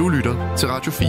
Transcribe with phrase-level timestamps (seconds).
[0.00, 1.08] Du lytter til Radio 4.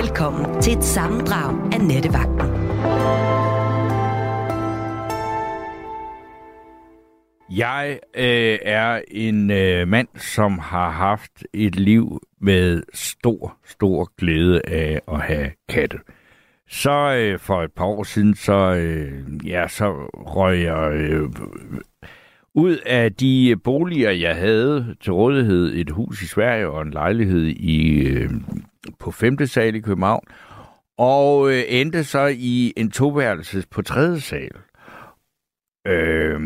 [0.00, 2.50] Velkommen til et sammendrag af Nettevagten.
[7.50, 14.62] Jeg øh, er en øh, mand, som har haft et liv med stor, stor glæde
[14.68, 15.98] af at have katte.
[16.68, 21.30] Så øh, for et par år siden, så, øh, ja, så røg jeg øh,
[22.54, 27.46] ud af de boliger, jeg havde til rådighed, et hus i Sverige og en lejlighed
[27.46, 28.30] i øh,
[28.98, 29.46] på 5.
[29.46, 30.24] sal i København,
[30.98, 34.20] og øh, endte så i en toværelses på 3.
[34.20, 34.50] sal
[35.86, 36.40] øh,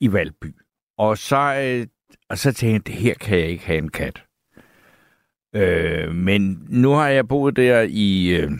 [0.00, 0.54] i Valby.
[0.98, 1.86] Og så, øh,
[2.28, 4.24] og så tænkte jeg, her kan jeg ikke have en kat.
[5.56, 8.36] Øh, men nu har jeg boet der i...
[8.36, 8.50] Øh,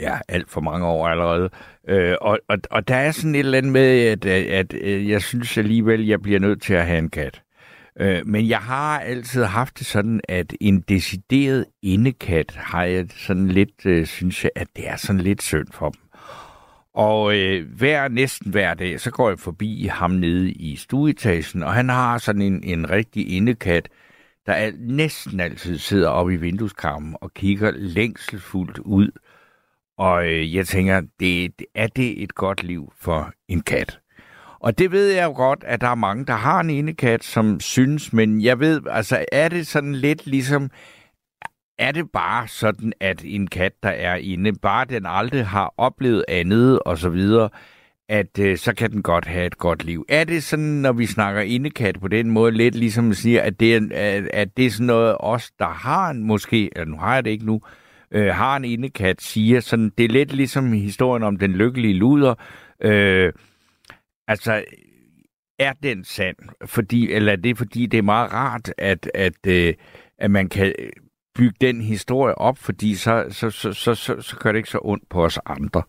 [0.00, 1.50] ja, alt for mange år allerede.
[1.88, 5.22] Øh, og, og, og der er sådan et eller andet med, at, at, at, jeg
[5.22, 7.42] synes alligevel, jeg bliver nødt til at have en kat.
[8.00, 13.48] Øh, men jeg har altid haft det sådan, at en decideret indekat har jeg sådan
[13.48, 16.00] lidt, øh, synes jeg, at det er sådan lidt synd for dem.
[16.94, 21.74] Og øh, hver, næsten hver dag, så går jeg forbi ham nede i stueetagen, og
[21.74, 23.88] han har sådan en, en rigtig indekat,
[24.46, 29.10] der er, næsten altid sidder oppe i vindueskarmen og kigger længselsfuldt ud
[29.98, 34.00] og øh, jeg tænker, det, er det et godt liv for en kat?
[34.60, 37.60] Og det ved jeg jo godt, at der er mange, der har en indekat, som
[37.60, 40.70] synes, men jeg ved, altså er det sådan lidt ligesom,
[41.78, 46.24] er det bare sådan, at en kat, der er inde, bare den aldrig har oplevet
[46.28, 47.48] andet og så videre,
[48.08, 50.04] at øh, så kan den godt have et godt liv.
[50.08, 53.60] Er det sådan, når vi snakker indekat på den måde, lidt ligesom at sige, at
[53.60, 56.96] det er, at, at det er sådan noget, os, der har en måske, eller nu
[56.96, 57.85] har jeg det ikke nu, øh,
[58.16, 62.34] Øh, har en indekat, siger sådan, det er lidt ligesom historien om den lykkelige luder.
[62.80, 63.32] Øh,
[64.28, 64.64] altså,
[65.58, 66.36] er den sand?
[66.64, 69.74] Fordi, eller er det fordi, det er meget rart, at, at, øh,
[70.18, 70.74] at man kan
[71.34, 74.78] bygge den historie op, fordi så, så, så, så, så, så gør det ikke så
[74.82, 75.82] ondt på os andre.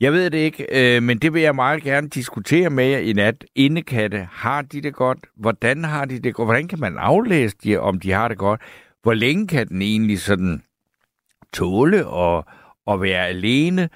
[0.00, 3.12] Jeg ved det ikke, øh, men det vil jeg meget gerne diskutere med jer i
[3.12, 3.44] nat.
[3.54, 5.18] Indekatte, har de det godt?
[5.36, 6.46] Hvordan har de det godt?
[6.46, 8.60] Hvordan kan man aflæse de, om de har det godt?
[9.02, 10.62] Hvor længe kan den egentlig sådan
[11.56, 12.44] tåle og,
[12.86, 13.88] at være alene.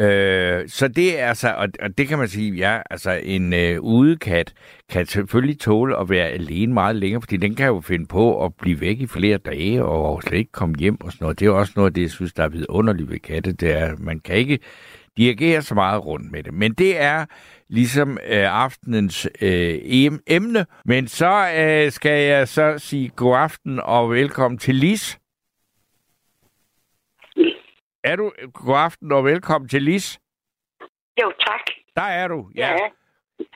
[0.00, 3.80] Øh, så det er altså, og, og det kan man sige, ja, altså en øh,
[3.80, 4.52] udekat
[4.90, 8.54] kan selvfølgelig tåle at være alene meget længere, fordi den kan jo finde på at
[8.54, 11.40] blive væk i flere dage og slet ikke komme hjem og sådan noget.
[11.40, 13.96] Det er også noget af det, jeg synes, der er vidunderligt ved katte, det er,
[13.98, 14.58] man kan ikke
[15.16, 16.54] dirigere så meget rundt med det.
[16.54, 17.24] Men det er
[17.68, 19.78] ligesom øh, aftenens øh,
[20.26, 20.66] emne.
[20.84, 25.18] Men så øh, skal jeg så sige god aften og velkommen til Lis.
[28.04, 28.32] Er du?
[28.54, 30.20] God aften og velkommen til Lis.
[31.22, 31.60] Jo, tak.
[31.96, 32.72] Der er du, ja.
[32.72, 32.88] ja.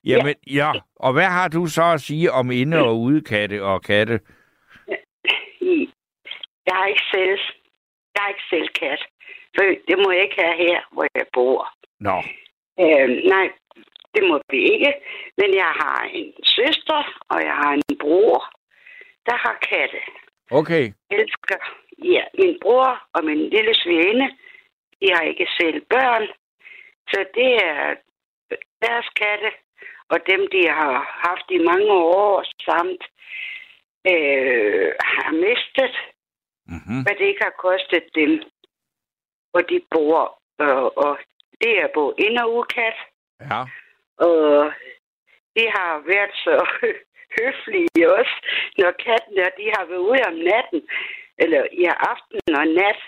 [0.05, 0.73] Jamen, ja.
[0.97, 4.21] Og hvad har du så at sige om inde- og udekatte og katte?
[6.67, 7.39] Jeg har ikke selv,
[8.15, 9.03] jeg har ikke selv kat.
[9.55, 11.69] For det må jeg ikke have her, hvor jeg bor.
[12.01, 12.17] Nå.
[12.81, 13.47] Øhm, nej,
[14.15, 14.93] det må vi ikke.
[15.39, 18.51] Men jeg har en søster, og jeg har en bror,
[19.27, 20.01] der har katte.
[20.51, 20.85] Okay.
[21.11, 21.57] Jeg elsker
[22.05, 24.29] Ja, min bror og min lille svigerinde,
[25.01, 26.29] de har ikke selv børn.
[27.09, 27.95] Så det er
[28.83, 29.51] deres katte,
[30.09, 30.95] og dem, de har
[31.29, 33.03] haft i mange år samt
[34.11, 35.95] øh, har mistet,
[36.67, 37.03] mm-hmm.
[37.03, 38.43] hvad det ikke har kostet dem,
[39.51, 40.39] hvor de bor.
[40.59, 41.19] Og, og
[41.61, 42.97] det er både ind- og udkat.
[43.41, 43.61] Ja.
[44.27, 44.73] Og
[45.57, 46.55] de har været så
[47.39, 48.37] høflige også,
[48.79, 50.81] når katten der, de har været ude om natten
[51.39, 53.01] eller i aften og nat,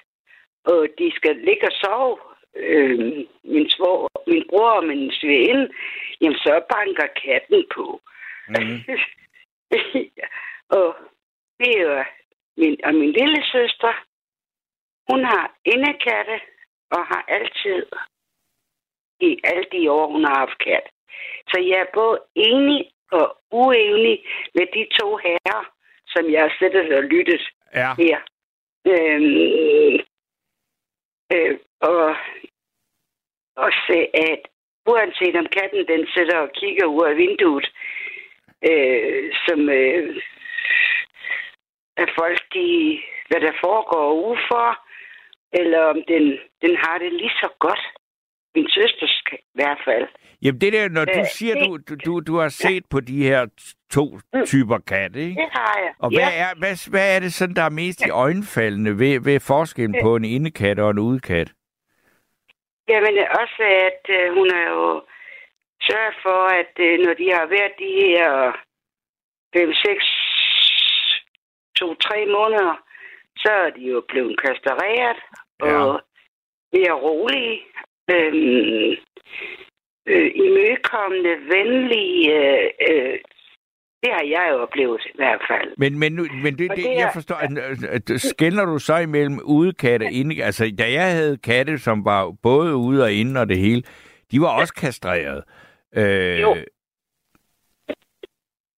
[0.64, 2.18] og de skal ligge og sove,
[2.56, 2.98] øh,
[3.44, 5.68] min, svår, min bror og min svigerinde,
[6.20, 8.00] jamen så banker katten på.
[8.48, 8.78] Mm.
[10.78, 10.96] og
[11.58, 12.04] det er jo
[12.56, 13.92] min, og min lille søster,
[15.10, 16.40] hun har indekatte
[16.90, 17.86] og har altid
[19.20, 20.86] i alle de år, hun har haft kat.
[21.50, 25.62] Så jeg er både enig og uenig med de to herrer,
[26.06, 27.42] som jeg har siddet og lyttet
[27.74, 27.94] ja.
[27.94, 28.18] her.
[28.86, 30.00] Øhm,
[31.32, 32.16] øh, og,
[33.56, 34.40] også at
[34.86, 37.66] uanset om katten den sidder og kigger ud af vinduet,
[38.70, 40.22] øh, som øh,
[41.96, 44.68] at folk, de, hvad der foregår ufor,
[45.52, 47.84] eller om den, den har det lige så godt.
[48.58, 50.08] Min søster i hvert fald.
[50.42, 52.90] Jamen det der, når du øh, siger, det, du, du, du har set ja.
[52.90, 53.46] på de her
[53.90, 54.46] to mm.
[54.46, 55.40] typer katte, ikke?
[55.42, 55.92] Det har jeg.
[55.98, 56.42] Og hvad, ja.
[56.44, 60.16] er, hvad, hvad er det sådan, der er mest i øjenfaldende ved, ved forskellen på
[60.16, 61.48] en indekat og en udekat?
[62.88, 65.02] Jamen også, at øh, hun er jo
[65.88, 68.52] sørge for, at øh, når de har været de her
[69.56, 70.04] 5, 6,
[71.76, 72.74] 2, 3 måneder,
[73.36, 75.18] så er de jo blevet kastreret
[75.64, 75.82] Ja.
[75.82, 76.00] og
[76.72, 77.60] mere rolige,
[78.10, 78.90] øhm,
[80.06, 82.34] øh, imødekommende, venlige.
[82.34, 83.18] Øh, øh,
[84.02, 85.74] det har jeg jo oplevet i hvert fald.
[85.78, 87.36] Men, men, nu, men det, det, det jeg er- forstår,
[87.88, 90.44] at, skældner du så imellem udekatte og inde?
[90.44, 93.82] Altså, da jeg havde katte, som var både ude og inde og det hele,
[94.32, 95.44] de var også kastreret.
[95.96, 96.56] Øh, Jo.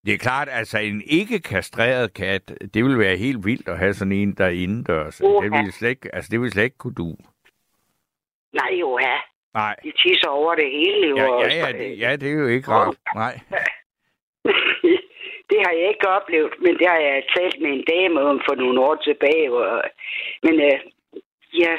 [0.07, 3.95] Det er klart, altså en ikke kastreret kat, det ville være helt vildt at have
[3.95, 5.17] sådan en der er indendørs.
[5.17, 7.17] Det ville slet ikke, altså det ville slet ikke kunne du.
[8.53, 9.17] Nej jo, ja.
[9.55, 9.77] Nej.
[9.85, 11.09] De tisser over det hele.
[11.09, 12.97] Jo, Ja, ja, ja, det, ja, det er jo ikke rart.
[13.23, 13.35] Nej.
[15.51, 18.55] det har jeg ikke oplevet, men det har jeg talt med en dame om for
[18.55, 19.53] nogle år tilbage.
[19.53, 19.83] Og,
[20.43, 20.79] men øh,
[21.63, 21.75] ja,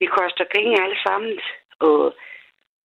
[0.00, 1.32] det koster penge alle sammen,
[1.80, 2.14] og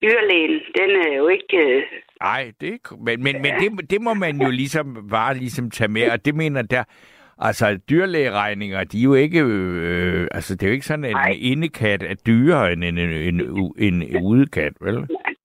[0.02, 1.58] dyrlægen, den er jo ikke...
[1.58, 1.84] Øh,
[2.22, 5.88] Nej, det er, men, men, men det, det må man jo ligesom bare ligesom tage
[5.88, 6.84] med, og det mener der,
[7.38, 11.38] altså dyrlægeregninger, de er jo ikke, øh, altså det er jo ikke sådan, at en
[11.40, 14.96] indekat er dyrere end en, en, en, en, en udekat, vel?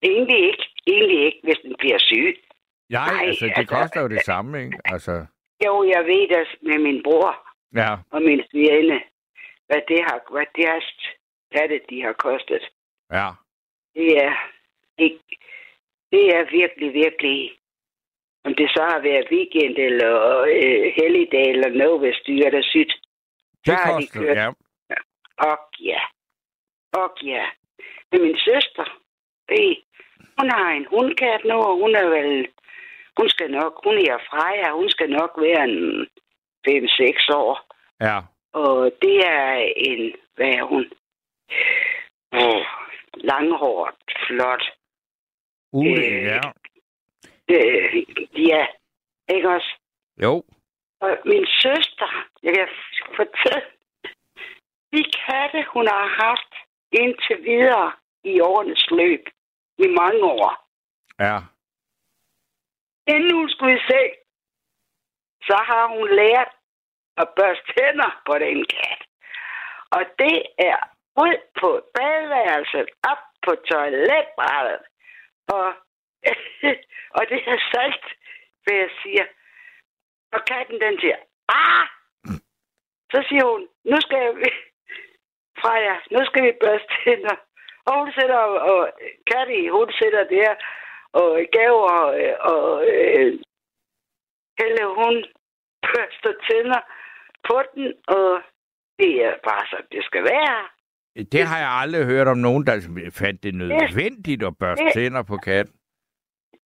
[0.02, 2.36] egentlig ikke, egentlig ikke, hvis den bliver syg.
[2.90, 4.78] Nej, Nej, altså det altså- koster jo det samme, ikke?
[4.84, 5.26] Altså,
[5.66, 9.00] Jo, jeg ved det med min bror ja, og min svigerinde,
[9.66, 10.86] hvad det har, hvad deres
[11.54, 12.62] katte, de har kostet.
[13.12, 13.28] ja.
[13.94, 14.34] Det er,
[14.98, 15.18] det,
[16.12, 17.50] det er virkelig, virkelig,
[18.44, 22.94] om det så har været weekend eller øh, helligdag eller noget, hvis dyret er sygt.
[23.66, 24.36] Det har de kørt.
[24.36, 24.48] ja.
[25.38, 26.00] Og ja,
[26.92, 27.44] og ja.
[28.12, 28.84] Men min søster,
[29.48, 29.78] det,
[30.38, 32.48] hun har en hundkat nu, og hun er vel,
[33.18, 36.06] hun skal nok, hun er Freja, hun skal nok være en
[36.68, 37.66] 5-6 år.
[38.00, 38.18] Ja,
[38.52, 40.92] Og det er en, hvad er hun?
[42.32, 42.64] Oh,
[43.14, 43.94] langhåret,
[44.26, 44.62] flot.
[45.72, 46.40] ude, Øh, ja.
[47.50, 47.94] Øh,
[48.48, 48.66] ja,
[49.34, 49.70] ikke også?
[50.22, 50.42] Jo,
[51.00, 52.10] Og min søster,
[52.42, 52.68] jeg kan
[53.16, 53.68] fortælle,
[54.92, 56.52] de katte, hun har haft
[56.92, 57.92] indtil videre
[58.24, 59.24] i årenes løb,
[59.78, 60.68] i mange år.
[61.20, 61.38] ja.
[63.06, 64.12] Inden hun skulle i seng,
[65.42, 66.52] så har hun lært
[67.16, 69.00] at børste tænder på den kat.
[69.90, 70.78] Og det er
[71.24, 74.82] ud på badeværelset, op på toiletbrættet.
[75.48, 75.66] Og,
[77.16, 78.06] og det er salt,
[78.64, 79.24] hvad jeg siger.
[80.32, 81.18] Og katten den siger,
[81.48, 81.86] ah!
[83.12, 84.48] Så siger hun, nu skal vi,
[85.60, 87.36] Freja, nu skal vi børste tænder.
[87.86, 88.36] Og hun sætter,
[88.70, 88.92] og
[89.30, 90.54] Katti, hun sætter der,
[91.12, 93.32] og gaver, øh, og øh,
[94.58, 95.14] Helle, hun
[95.82, 96.80] børster tænder
[97.48, 98.42] på den, og
[98.98, 100.68] det er bare så, det skal være.
[101.32, 102.74] Det har jeg aldrig hørt om nogen, der
[103.12, 105.74] fandt det nødvendigt at børste tænder på katten.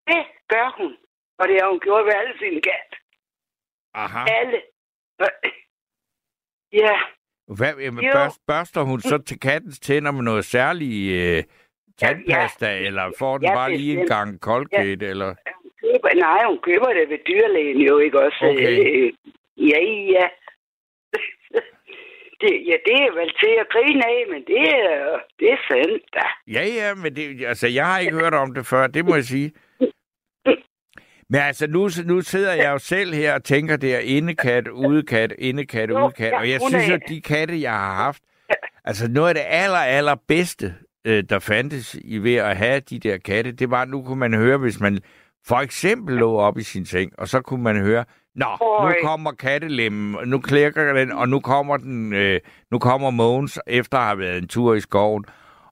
[0.07, 0.97] Det gør hun.
[1.39, 2.91] Og det har hun gjort ved alle sine kat.
[3.95, 4.25] Aha.
[4.39, 4.63] Alle.
[6.73, 6.97] Ja,
[7.47, 11.43] Hvad, jamen, børst, børster hun så til kattens tænder med noget særlig øh,
[11.99, 15.11] tandpasta, ja, eller får den Ja, bare lige en gang Colgate, ja.
[15.11, 15.35] eller...
[15.63, 18.45] hun køber, nej, hun køber det ved dyrlægen jo, ikke også?
[18.45, 18.79] Okay.
[18.81, 19.13] Øh,
[19.57, 19.81] ja,
[20.17, 20.27] ja.
[22.41, 26.05] det, ja, det er vel til at grine af, men det er, det er sandt,
[26.15, 26.27] da.
[26.47, 29.25] Ja, ja, men det, altså, jeg har ikke hørt om det før, det må jeg
[29.25, 29.53] sige.
[31.31, 35.33] Men altså, nu, nu sidder jeg jo selv her og tænker, det er indekat, udekat,
[35.39, 36.33] indekat, udekat.
[36.33, 38.23] Og jeg synes jo, de katte, jeg har haft,
[38.85, 42.99] altså noget af det aller, aller bedste, øh, der fandtes i ved at have de
[42.99, 44.99] der katte, det var, nu kunne man høre, hvis man
[45.47, 48.05] for eksempel lå op i sin seng, og så kunne man høre,
[48.35, 52.41] Nå, nu kommer kattelemmen, og nu klikker den, og nu kommer den, øh,
[52.71, 55.25] nu kommer Mogens efter at have været en tur i skoven.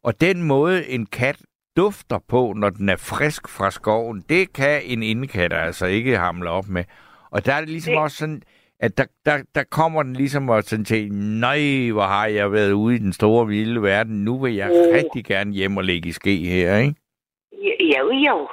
[0.03, 1.37] Og den måde, en kat
[1.77, 6.51] dufter på, når den er frisk fra skoven, det kan en indekat altså ikke hamle
[6.51, 6.85] op med.
[7.31, 8.43] Og der er det ligesom Det- også sådan,
[8.81, 12.73] at der, der, der kommer den ligesom og sådan til, nej, hvor har jeg været
[12.73, 14.95] ude i den store vilde verden, nu vil jeg Mm.
[14.95, 16.95] rigtig gerne hjem og lægge i ske her, ikke?
[17.53, 18.49] Ja, jo, jo.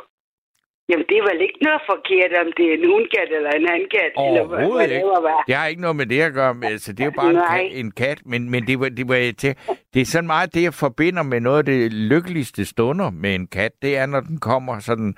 [0.89, 4.11] Jamen, det er vel ikke noget forkert, om det er en hundkat eller en handkat,
[4.27, 5.43] eller hvad, Overhovedet hvad det ikke.
[5.47, 6.53] Det har ikke noget med det at gøre.
[6.53, 9.07] men Altså, det er jo bare en kat, en kat men, men det, var, det,
[9.09, 9.55] var til,
[9.93, 13.47] det er sådan meget det, jeg forbinder med noget af det lykkeligste stunder med en
[13.47, 13.71] kat.
[13.81, 15.15] Det er, når den kommer sådan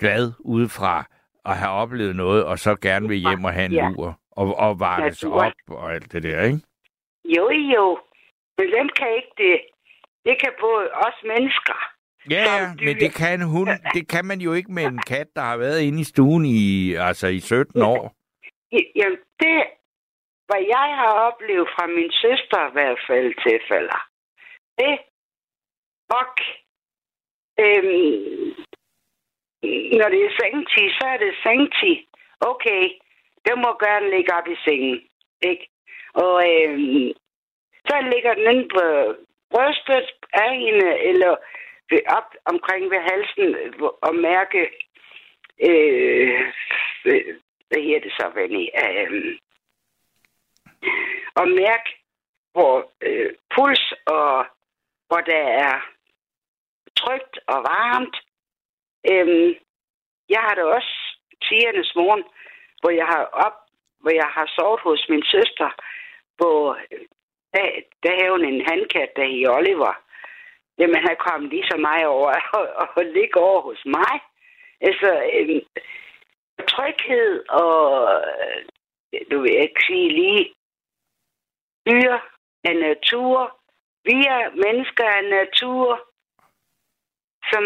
[0.00, 1.04] glad udefra
[1.44, 3.88] og har oplevet noget, og så gerne vil hjem og have en Ja.
[3.88, 5.42] lur og, og varmes Natur.
[5.44, 6.60] op og alt det der, ikke?
[7.24, 7.98] Jo, jo.
[8.58, 9.60] Men hvem kan ikke det?
[10.24, 11.78] Det kan både os mennesker.
[12.30, 15.28] Ja, ja, men det kan, en hund, det kan man jo ikke med en kat,
[15.36, 18.14] der har været inde i stuen i, altså i 17 år.
[18.96, 19.58] Jamen, det,
[20.48, 24.00] hvad jeg har oplevet fra min søster i hvert fald tilfælder,
[24.78, 24.98] det,
[26.16, 26.26] og,
[27.64, 28.54] øhm,
[29.98, 31.96] når det er sengtid, så er det sengtid.
[32.40, 32.82] Okay,
[33.46, 35.00] den må gerne ligge op i sengen.
[35.50, 35.64] Ikke?
[36.14, 36.78] Og øh,
[37.88, 38.84] så ligger den inde på
[39.52, 41.36] brystet af hende, eller
[42.16, 43.56] op omkring ved halsen
[44.02, 44.60] og mærke,
[45.68, 46.52] øh,
[47.68, 48.64] hvad hedder det så, Vanny?
[48.84, 49.38] Øh,
[51.34, 51.90] og mærke,
[52.52, 54.46] hvor øh, puls og
[55.08, 55.74] hvor der er
[56.96, 58.16] trygt og varmt.
[59.10, 59.54] Øhm,
[60.28, 60.94] jeg har det også
[61.48, 62.24] tigernes morgen,
[62.80, 63.56] hvor jeg har op,
[64.00, 65.70] hvor jeg har sovet hos min søster,
[66.36, 67.04] hvor øh,
[67.54, 67.66] der,
[68.02, 69.94] der havde hun en handkat, der i Oliver.
[70.78, 74.20] Jamen, han kom lige så meget over og, og, ligge over hos mig.
[74.80, 75.60] Altså, øhm,
[76.68, 78.12] tryghed og,
[79.12, 80.54] øh, du vil ikke sige lige,
[81.86, 82.12] dyr
[82.64, 83.58] af natur.
[84.04, 86.08] Vi er mennesker af natur,
[87.52, 87.64] som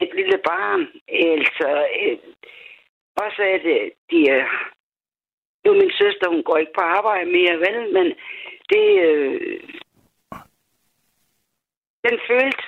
[0.00, 0.80] et lille barn.
[1.08, 2.18] Altså, øh,
[3.16, 4.46] også er det, de er...
[5.64, 7.92] Nu min søster, hun går ikke på arbejde mere, vel?
[7.92, 8.06] Men
[8.70, 8.84] det...
[9.08, 9.60] Øh,
[12.10, 12.62] den følte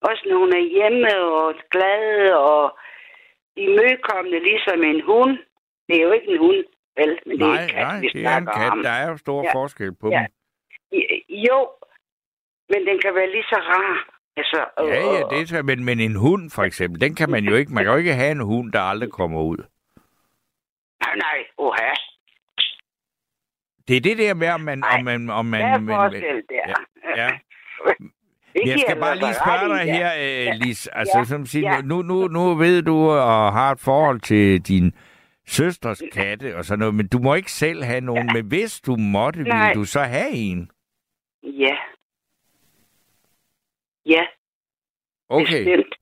[0.00, 2.78] også, når hun er hjemme og glad og
[3.56, 5.38] imødekommende, ligesom en hund.
[5.88, 6.64] Det er jo ikke en hund,
[6.96, 7.18] vel?
[7.26, 8.72] Men det nej, er en kat, nej, vi det er en kat.
[8.72, 8.82] Om.
[8.82, 9.52] Der er jo stor ja.
[9.54, 10.18] forskel på ja.
[10.18, 10.28] dem.
[11.28, 11.58] Jo,
[12.68, 14.14] men den kan være lige så rar.
[14.36, 17.44] Altså, og, ja, ja, det er men, men en hund for eksempel, den kan man
[17.44, 19.58] jo ikke, man kan jo ikke have en hund, der aldrig kommer ud.
[21.04, 21.92] Nej, nej, oha.
[23.88, 24.84] Det er det der med, om man...
[24.84, 26.74] Om man, om man, der er forskel der.
[27.16, 27.24] Ja.
[27.24, 27.38] ja.
[28.66, 30.52] Jeg skal bare lige spørge dig her, ja.
[30.52, 30.86] Lis.
[30.86, 31.24] Altså, ja.
[31.24, 31.80] som siger, ja.
[31.80, 34.94] nu, nu, nu ved du og har et forhold til din
[35.46, 38.26] søsters katte og sådan noget, men du må ikke selv have nogen.
[38.26, 38.32] Ja.
[38.32, 40.70] Men hvis du måtte, ville du så have en?
[41.42, 41.76] Ja.
[44.06, 44.26] Ja.
[45.28, 45.64] Okay.
[45.64, 45.94] Bestemt.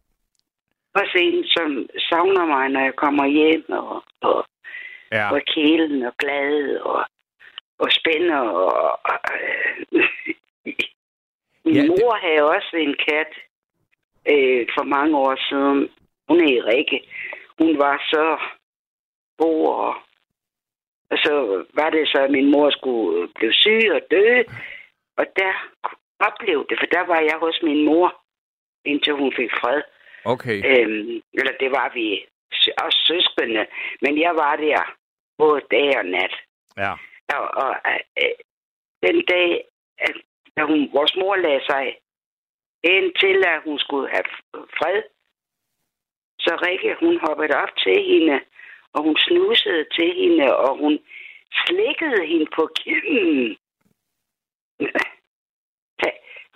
[0.94, 4.46] Også en, som savner mig, når jeg kommer hjem, og, og,
[5.12, 5.32] ja.
[5.32, 7.06] og kælen og glad, og,
[7.78, 8.38] og spænder.
[8.38, 10.72] Og, og, øh,
[11.66, 12.22] min ja, mor det...
[12.22, 13.32] havde også en kat
[14.32, 15.78] øh, for mange år siden.
[16.28, 17.00] Hun er Rikke.
[17.58, 18.38] Hun var så
[19.38, 19.94] god, og,
[21.10, 24.42] og så var det så, at min mor skulle blive syg og dø.
[25.16, 25.52] Og der
[26.18, 28.22] oplevede det, for der var jeg hos min mor,
[28.84, 29.82] indtil hun fik fred.
[30.24, 30.58] Okay.
[30.70, 32.26] Øhm, eller det var vi
[32.84, 33.66] også søskende,
[34.02, 34.96] men jeg var der
[35.38, 36.34] både dag og nat.
[36.76, 36.92] Ja.
[37.36, 37.76] Og, og
[38.18, 38.36] øh,
[39.02, 39.64] den dag,
[39.98, 40.16] at,
[40.56, 41.84] da hun, vores mor lagde sig
[42.82, 44.28] ind til, at hun skulle have
[44.78, 45.02] fred,
[46.38, 48.40] så Rikke, hun hoppede op til hende,
[48.92, 50.98] og hun snusede til hende, og hun
[51.66, 53.56] slikkede hende på kinden.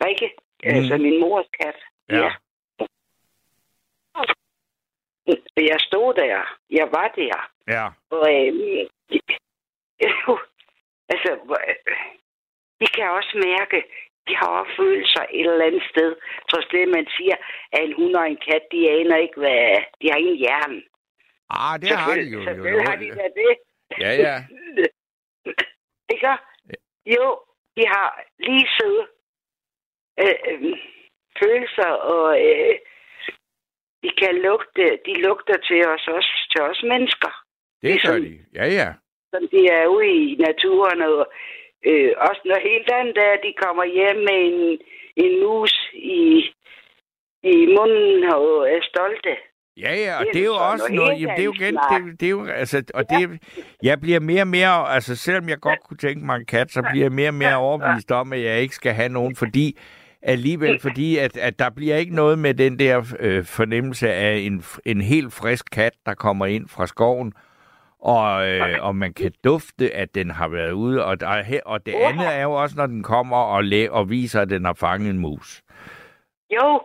[0.05, 0.29] Rikke,
[0.65, 0.71] mm.
[0.77, 1.77] altså min mors kat.
[2.09, 2.17] Ja.
[2.17, 2.31] ja.
[5.57, 6.59] Jeg stod der.
[6.71, 7.51] Jeg var der.
[7.69, 7.87] Ja.
[8.11, 8.87] Og øh,
[11.13, 11.31] altså,
[12.81, 13.79] vi kan også mærke,
[14.29, 16.11] de har også følelser et eller andet sted.
[16.51, 17.37] Trods det, man siger,
[17.73, 19.61] at en hund og en kat, de aner ikke, hvad...
[20.01, 20.83] De har ingen hjerne.
[21.51, 22.45] Ah, det har de jo.
[22.45, 23.53] Selvfølgelig har de da det.
[24.05, 24.37] Ja, ja.
[26.15, 26.35] ikke?
[27.17, 27.27] Jo,
[27.77, 28.09] de har
[28.39, 29.07] lige siddet
[30.23, 30.79] øh, øh,
[31.41, 32.75] følelser, og øh,
[34.03, 37.33] de kan lugte, de lugter til os også, til os mennesker.
[37.83, 38.89] Det ligesom, gør de, ja, ja.
[39.35, 41.33] Som de er ude i naturen, og
[41.87, 44.79] øh, også når helt andet der, de kommer hjem med en,
[45.25, 46.23] en mus i,
[47.43, 49.37] i munden og er stolte.
[49.77, 51.75] Ja, ja, og det er, det er jo også noget, jamen, det er jo igen,
[51.75, 53.41] det, det er jo, altså, og det,
[53.83, 56.83] jeg bliver mere og mere, altså selvom jeg godt kunne tænke mig en kat, så
[56.91, 59.79] bliver jeg mere og mere overbevist om, at jeg ikke skal have nogen, fordi
[60.23, 64.65] alligevel, fordi at, at der bliver ikke noget med den der øh, fornemmelse af en,
[64.85, 67.33] en helt frisk kat, der kommer ind fra skoven,
[68.03, 71.05] og, øh, og man kan dufte, at den har været ude.
[71.05, 74.41] Og, der, og det andet er jo også, når den kommer og, læ- og viser,
[74.41, 75.63] at den har fanget en mus.
[76.55, 76.83] Jo.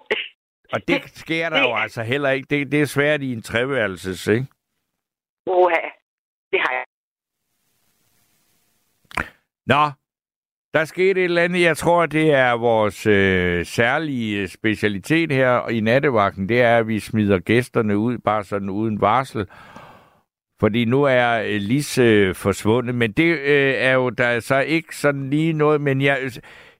[0.73, 2.47] Og det sker der jo altså heller ikke.
[2.49, 4.47] Det, det er svært i en treværelses, ikke?
[5.47, 5.75] Oha,
[6.51, 6.85] det har jeg.
[9.65, 9.91] Nå,
[10.73, 15.79] der skete et eller andet, jeg tror, det er vores øh, særlige specialitet her i
[15.79, 19.47] nattevagten, det er, at vi smider gæsterne ud, bare sådan uden varsel.
[20.59, 24.59] Fordi nu er øh, Lis øh, forsvundet, men det øh, er jo der er så
[24.59, 26.31] ikke sådan lige noget, men jeg...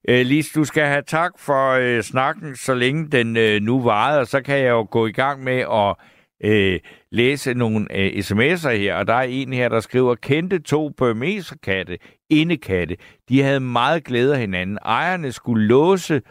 [0.10, 4.20] Øh, Lis, du skal have tak for øh, snakken, så længe den øh, nu varede,
[4.20, 5.96] og så kan jeg jo gå i gang med at
[6.44, 6.80] øh,
[7.12, 11.98] læse nogle øh, sms'er her, og der er en her, der skriver, kendte to burmeserkatte,
[12.30, 12.98] indekatte.
[13.30, 14.78] De havde meget glæde af hinanden.
[14.86, 16.22] Ejerne skulle låse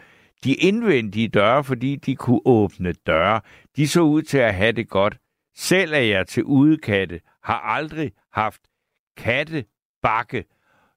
[0.43, 3.41] de indvendige døre, fordi de kunne åbne døre.
[3.77, 5.17] De så ud til at have det godt.
[5.57, 8.61] Selv er jeg til udekatte, har aldrig haft
[9.17, 10.45] kattebakke.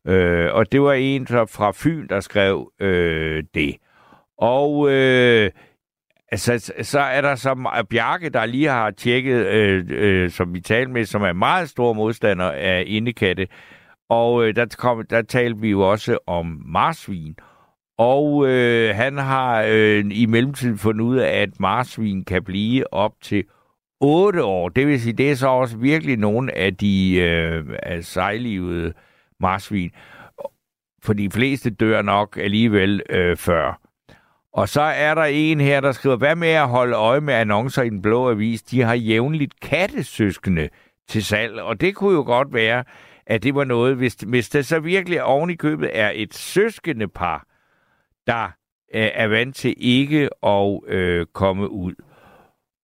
[0.07, 3.77] Øh, og det var en fra Fyn, der skrev øh, det.
[4.39, 5.51] Og øh,
[6.33, 10.61] altså, så, så er der så Bjarke, der lige har tjekket, øh, øh, som vi
[10.61, 13.49] talte med, som er meget stor modstander af indekatte.
[14.09, 17.37] Og øh, der, kom, der talte vi jo også om marsvin.
[17.99, 23.13] Og øh, han har øh, i mellemtiden fundet ud af, at marsvin kan blive op
[23.23, 23.45] til
[24.01, 24.69] 8 år.
[24.69, 28.93] Det vil sige, det er så også virkelig nogle af de øh, af sejlivede
[29.41, 29.91] marsvin.
[31.03, 33.81] For de fleste dør nok alligevel øh, før.
[34.53, 37.83] Og så er der en her, der skriver, hvad med at holde øje med annoncer
[37.83, 38.63] i den blå avis?
[38.63, 40.69] De har jævnligt kattesøskende
[41.09, 42.85] til salg, og det kunne jo godt være,
[43.27, 47.09] at det var noget, hvis, hvis det så virkelig oven i købet er et søskende
[47.09, 47.47] par,
[48.27, 48.45] der
[48.95, 51.95] øh, er vant til ikke at øh, komme ud.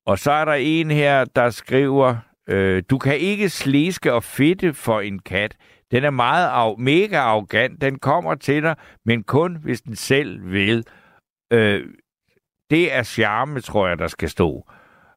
[0.07, 2.17] Og så er der en her, der skriver,
[2.49, 5.57] øh, du kan ikke sliske og fitte for en kat.
[5.91, 7.81] Den er meget af, mega arrogant.
[7.81, 10.85] Den kommer til dig, men kun hvis den selv vil.
[11.53, 11.87] Øh,
[12.71, 14.71] det er charme, tror jeg, der skal stå.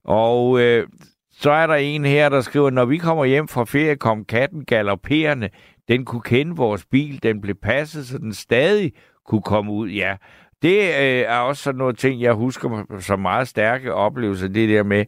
[0.03, 0.87] Og øh,
[1.31, 4.65] så er der en her, der skriver, når vi kommer hjem fra ferie, kom katten
[4.65, 5.49] galopperende.
[5.87, 8.93] Den kunne kende vores bil, den blev passet, så den stadig
[9.25, 9.89] kunne komme ud.
[9.89, 10.15] Ja,
[10.61, 14.83] det øh, er også sådan noget ting, jeg husker som meget stærke oplevelser, det der
[14.83, 15.05] med,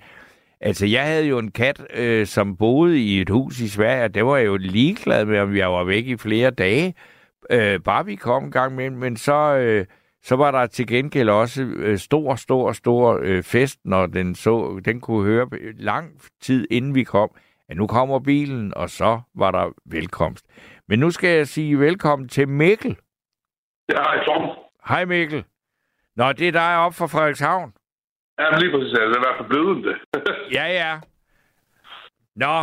[0.62, 4.14] altså jeg havde jo en kat, øh, som boede i et hus i Sverige, og
[4.14, 6.94] det var jeg jo ligeglad med, om jeg var væk i flere dage,
[7.50, 9.86] øh, bare vi kom en gang med, men så, øh,
[10.24, 14.82] så var der til gengæld også øh, stor, stor, stor øh, fest, når den så,
[14.86, 17.30] den kunne høre lang tid inden vi kom,
[17.70, 20.46] at nu kommer bilen, og så var der velkomst.
[20.88, 22.98] Men nu skal jeg sige velkommen til Mikkel.
[23.90, 24.69] Ja, hej Tom.
[24.90, 25.46] Hej Mikkel.
[26.16, 27.74] Nå, det er dig op fra Frederikshavn.
[28.40, 28.92] Ja, lige præcis.
[28.92, 29.98] Det er i hvert fald blevet det.
[30.58, 30.92] ja, ja.
[32.36, 32.56] Nå,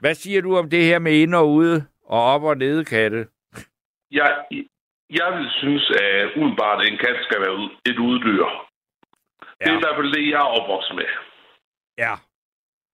[0.00, 3.28] hvad siger du om det her med ind og ude og op og nede katte?
[4.10, 4.30] Jeg,
[5.10, 8.46] jeg vil synes, at udenbart en kat skal være et uddyr.
[9.60, 9.64] Ja.
[9.64, 11.04] Det er i hvert fald det, jeg er opvokset med.
[11.98, 12.12] Ja.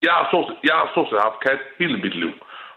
[0.03, 2.33] Jeg har stort, jeg har stort set haft kat hele mit liv.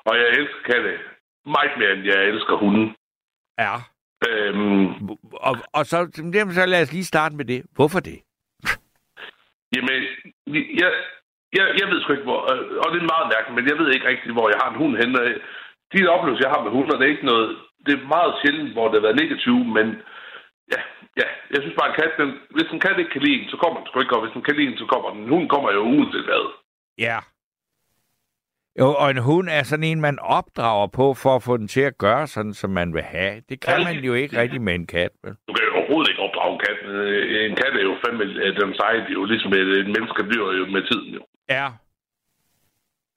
[0.05, 0.99] Og jeg elsker katte
[1.45, 2.95] meget mere, end jeg elsker hunden.
[3.59, 3.75] Ja.
[4.27, 4.88] Øhm,
[5.47, 5.97] og, og så,
[6.57, 7.60] så lad os lige starte med det.
[7.75, 8.17] Hvorfor det?
[9.75, 9.97] Jamen,
[10.81, 10.91] jeg,
[11.57, 12.41] jeg, jeg ved sgu ikke, hvor...
[12.84, 14.93] Og det er meget mærkeligt, men jeg ved ikke rigtigt, hvor jeg har en hund
[15.01, 15.19] henne.
[15.93, 17.47] De oplevelser, jeg har med hunder, det er ikke noget...
[17.86, 19.88] Det er meget sjældent, hvor det har været negativt, men
[20.73, 20.81] ja,
[21.19, 23.57] ja, jeg synes bare, en kat, den, hvis en kat ikke kan lide en, så
[23.62, 25.29] kommer den sgu ikke, og hvis den kan lide en, så kommer den.
[25.31, 26.45] Hunden kommer jo uanset hvad.
[27.07, 27.17] Ja.
[28.79, 31.81] Jo, og en hund er sådan en, man opdrager på for at få den til
[31.81, 33.41] at gøre sådan, som man vil have.
[33.49, 35.12] Det kan ja, man jo ikke rigtig med en kat.
[35.23, 35.36] Vel?
[35.47, 36.79] Du kan jo overhovedet ikke opdrage en kat.
[36.86, 40.51] Øh, en kat er jo fandme, øh, den sejt jo ligesom et, et menneske bliver
[40.53, 41.21] jo med tiden jo.
[41.49, 41.67] Ja.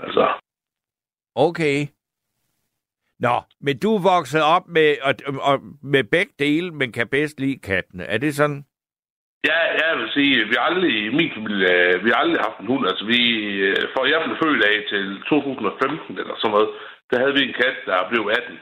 [0.01, 0.41] Altså.
[1.35, 1.87] Okay.
[3.19, 7.41] Nå, men du er vokset op med, og, og, med begge dele, men kan bedst
[7.41, 8.05] lide kattene.
[8.05, 8.65] Er det sådan?
[9.49, 12.67] Ja, jeg vil sige, vi har aldrig i min familie, vi har aldrig haft en
[12.73, 12.87] hund.
[12.91, 13.21] Altså vi,
[13.95, 16.71] for jeg blev født af til 2015 eller sådan noget,
[17.11, 18.59] der havde vi en kat, der blev 18.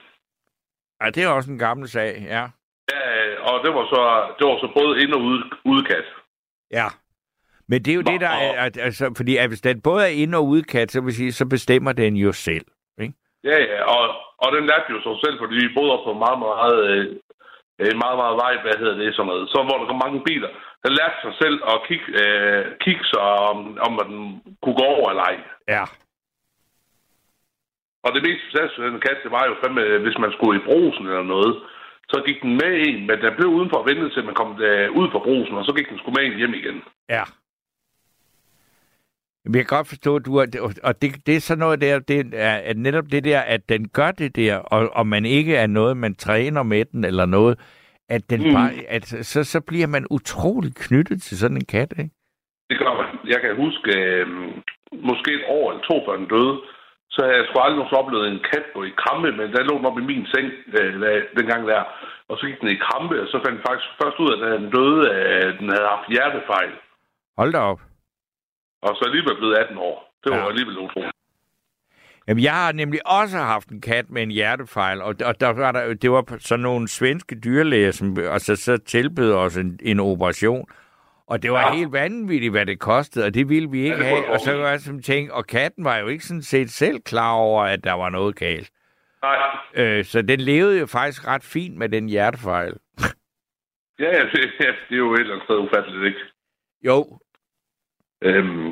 [1.00, 2.44] Ja, det er også en gammel sag, ja.
[2.92, 3.04] Ja,
[3.48, 4.02] og det var så,
[4.38, 6.04] det var så både ind- og ude, udekat.
[6.70, 6.86] Ja.
[7.68, 10.14] Men det er jo Nå, det, der er, altså, fordi at hvis den både er
[10.22, 12.66] ind- og udekat, så vil sige, så bestemmer den jo selv,
[13.00, 13.14] ikke?
[13.44, 14.02] Ja, ja, og,
[14.38, 17.16] og den lærte jo sig selv, fordi vi boede op på meget, meget, øh,
[17.78, 19.48] meget, meget vej, hvad hedder det, sådan noget.
[19.48, 20.50] Så hvor der kom mange biler,
[20.84, 24.18] den lærte sig selv at kigge, øh, kigge sig, om, om den
[24.62, 25.36] kunne gå over eller ej.
[25.68, 25.84] Ja.
[28.04, 31.06] Og det mest fantastiske den kat, det var jo fandme, hvis man skulle i brosen
[31.06, 31.54] eller noget,
[32.12, 34.90] så gik den med en, men den blev udenfor og ventede til, man kom øh,
[34.98, 36.78] ud fra brosen, og så gik den sgu med en hjem igen.
[37.08, 37.24] Ja.
[39.44, 40.46] Men jeg kan godt forstå, at du er,
[40.82, 43.88] og det, det er sådan noget der, det er at netop det der, at den
[43.88, 47.58] gør det der, og, og man ikke er noget, man træner med den eller noget,
[48.08, 48.54] at, den mm.
[48.54, 52.14] bare, at så, så bliver man utrolig knyttet til sådan en kat, ikke?
[52.70, 53.08] Det gør man.
[53.32, 54.26] Jeg kan huske, øh,
[55.08, 56.54] måske et år eller to før den døde,
[57.14, 59.90] så havde jeg sgu aldrig oplevet en kat gå i krampe, men der lå den
[59.90, 60.46] op i min seng
[60.78, 61.82] øh, dengang der,
[62.28, 64.60] og så gik den i krampe, og så fandt jeg faktisk først ud af, at
[64.60, 66.72] den døde, at den havde haft hjertefejl.
[67.38, 67.80] Hold da op.
[68.82, 70.14] Og så alligevel blevet 18 år.
[70.24, 70.48] Det var ja.
[70.48, 71.12] alligevel utroligt.
[72.28, 75.72] Jamen, jeg har nemlig også haft en kat med en hjertefejl, og, og der var
[75.72, 80.68] der, det var sådan nogle svenske dyrlæger, som altså, så tilbød os en, en operation.
[81.26, 81.74] Og det var ja.
[81.74, 84.30] helt vanvittigt, hvad det kostede, og det ville vi ikke ja, have.
[84.30, 87.32] Og så var jeg som tænke, og katten var jo ikke sådan set selv klar
[87.32, 88.70] over, at der var noget galt.
[89.22, 89.36] Nej.
[89.74, 92.74] Øh, så den levede jo faktisk ret fint med den hjertefejl.
[93.98, 96.18] Ja, ja, det, ja, det er jo et eller andet sted ufatteligt, ikke?
[96.84, 97.18] Jo.
[98.28, 98.68] Øhm,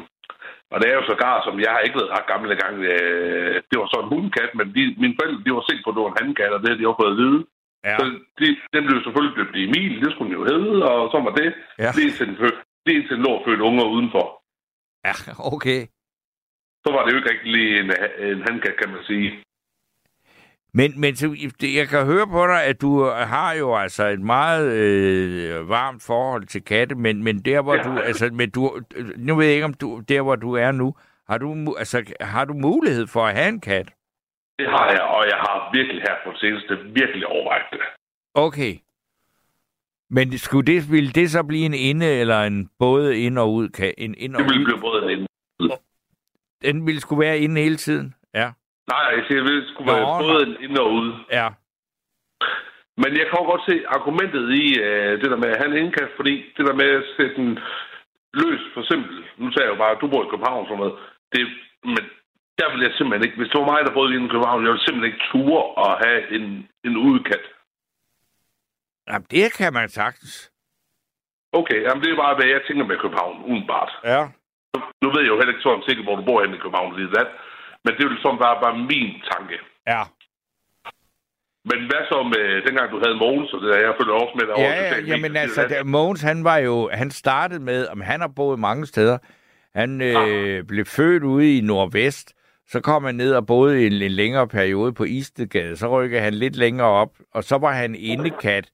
[0.73, 2.77] og det er jo sågar, som jeg har ikke været ret gammel gang.
[2.95, 5.97] Øh, det var så en hundkat, men de, mine forældre de var sikre på, at
[5.97, 7.41] det var en handkat, og det havde de også fået at vide.
[7.89, 7.97] Ja.
[7.99, 8.05] Så
[8.41, 11.35] de, den blev selvfølgelig døbt i Emil, det skulle den jo hedde, og så var
[11.41, 11.49] det.
[11.85, 11.91] Ja.
[11.97, 14.27] Lige indtil den, fø- lige indtil den lå og fødte unger udenfor.
[15.07, 15.15] Ja,
[15.53, 15.81] okay.
[16.85, 17.89] Så var det jo ikke rigtig en,
[18.31, 19.29] en handkat, kan man sige.
[20.73, 21.15] Men, men
[21.63, 26.47] jeg kan høre på dig, at du har jo altså et meget øh, varmt forhold
[26.47, 27.83] til katte, men, men der hvor Ja.
[27.83, 28.81] du, altså, men du,
[29.17, 30.95] nu ved jeg ikke om du, der hvor du er nu,
[31.29, 33.93] har du, altså, har du mulighed for at have en kat?
[34.59, 37.81] Det har jeg, og jeg har virkelig her på det seneste virkelig overvejet det.
[38.35, 38.75] Okay.
[40.11, 43.69] Men skulle det, ville det så blive en inde eller en både ind og ud?
[43.79, 44.65] Ka- En ind og Det ville ud?
[44.65, 45.27] blive både en
[46.63, 48.15] Den ville skulle være inde hele tiden?
[48.35, 48.51] Ja.
[48.93, 50.19] Nej, jeg siger, det skulle være nå.
[50.25, 51.13] både ind og ude.
[51.39, 51.49] Ja.
[53.03, 56.13] Men jeg kan godt se argumentet i øh, det der med at have en indkast,
[56.17, 57.51] fordi det der med at sætte den
[58.41, 60.83] løs, for eksempel, nu sagde jeg jo bare, at du bor i København og sådan
[60.83, 60.97] noget,
[61.33, 61.41] det,
[61.95, 62.03] men
[62.61, 64.87] der vil jeg simpelthen ikke, hvis det var mig, der boede i København, jeg ville
[64.87, 66.45] simpelthen ikke ture at have en,
[66.87, 67.45] en udkat.
[69.09, 70.33] Jamen, det kan man sagtens.
[71.53, 73.93] Okay, jamen det er bare, hvad jeg tænker med København, udenbart.
[74.05, 74.21] Ja.
[75.03, 77.11] Nu ved jeg jo heller ikke sådan sikkert, hvor du bor henne i København, lige
[77.17, 77.29] det,
[77.85, 79.57] men det er jo sådan bare, bare min tanke.
[79.93, 80.03] Ja.
[81.65, 84.47] Men hvad så med dengang, du havde Mogens, og det der, jeg følger også med
[84.47, 84.63] derovre.
[84.63, 88.01] Ja, ja, sociale jamen medier, altså, der, Mogens, han var jo, han startede med, om
[88.01, 89.19] han har boet mange steder.
[89.75, 92.35] Han øh, blev født ude i Nordvest,
[92.69, 95.77] så kom han ned og boede en, en længere periode på Istedgade.
[95.77, 98.71] Så rykkede han lidt længere op, og så var han indekat,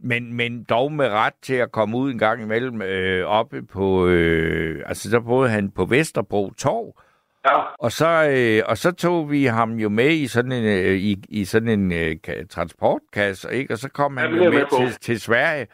[0.00, 4.06] men, men dog med ret til at komme ud en gang imellem øh, oppe på,
[4.06, 6.94] øh, altså så boede han på Vesterbro Torv,
[7.46, 10.94] Ja, og så, øh, og så tog vi ham jo med i sådan en, øh,
[10.96, 13.74] i, i sådan en øh, ka- transportkasse, ikke?
[13.74, 15.66] og så kom han Ja, jo det er med, til, til Sverige.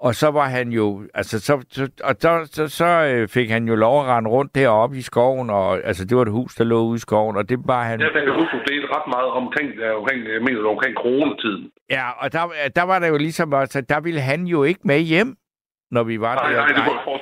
[0.00, 3.68] Og så var han jo, altså så, så, og så, så, så øh, fik han
[3.68, 6.64] jo lov at rende rundt deroppe i skoven, og altså det var et hus, der
[6.64, 8.00] lå ude i skoven, og det var han...
[8.00, 10.94] jeg kan huske, du delte ret meget omkring, der, omkring, jeg mener, det var omkring
[10.96, 11.70] coronatiden.
[11.90, 12.40] Ja, og der,
[12.76, 15.36] der var der jo ligesom også, at der ville han jo ikke med hjem,
[15.90, 16.56] når vi var Nej, der.
[16.56, 17.17] nej, det kunne jeg forestille mig.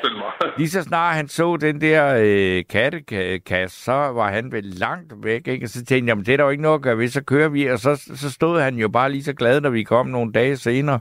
[0.59, 5.49] Lige så snart han så den der øh, kattekasse, så var han vel langt væk,
[5.49, 5.65] ikke?
[5.67, 7.49] Og så tænkte jeg, det er der jo ikke noget at gøre ved, så kører
[7.49, 10.33] vi, og så, så stod han jo bare lige så glad, når vi kom nogle
[10.33, 11.01] dage senere.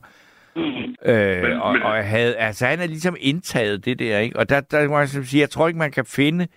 [0.55, 0.61] Mm.
[1.05, 4.39] Øh, Men- og, men- og havde, altså, han er ligesom indtaget det der, ikke?
[4.39, 6.47] Og der, der må jeg sige, jeg tror ikke, man kan finde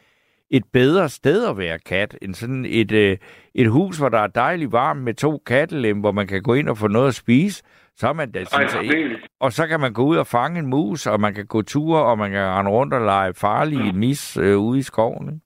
[0.51, 3.17] et bedre sted at være kat, end sådan et, øh,
[3.55, 6.69] et hus, hvor der er dejligt varmt med to kattelem, hvor man kan gå ind
[6.69, 7.63] og få noget at spise.
[8.01, 9.09] Så er man da, synes jeg, ikke.
[9.09, 11.63] det, Og så kan man gå ud og fange en mus, og man kan gå
[11.63, 15.27] ture, og man kan rende rundt og lege farlige mis øh, ude i skoven.
[15.29, 15.41] Ikke?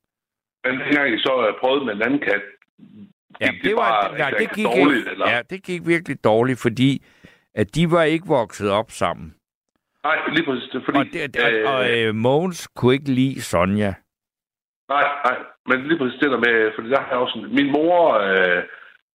[0.65, 2.43] men dengang I så øh, prøvede med en anden kat,
[3.41, 5.31] Ja, gik det, var, bare nej, det gik dårligt, ikke, eller?
[5.31, 7.05] ja, det gik virkelig dårligt, fordi
[7.55, 9.35] at de var ikke vokset op sammen.
[10.05, 10.69] Nej, lige præcis.
[10.73, 13.95] Det fordi, Og, det, det, og øh, Mogens kunne ikke lide Sonja.
[14.89, 15.37] Nej, nej,
[15.69, 18.63] men lige præcis det der med, fordi der har jeg også min mor, øh,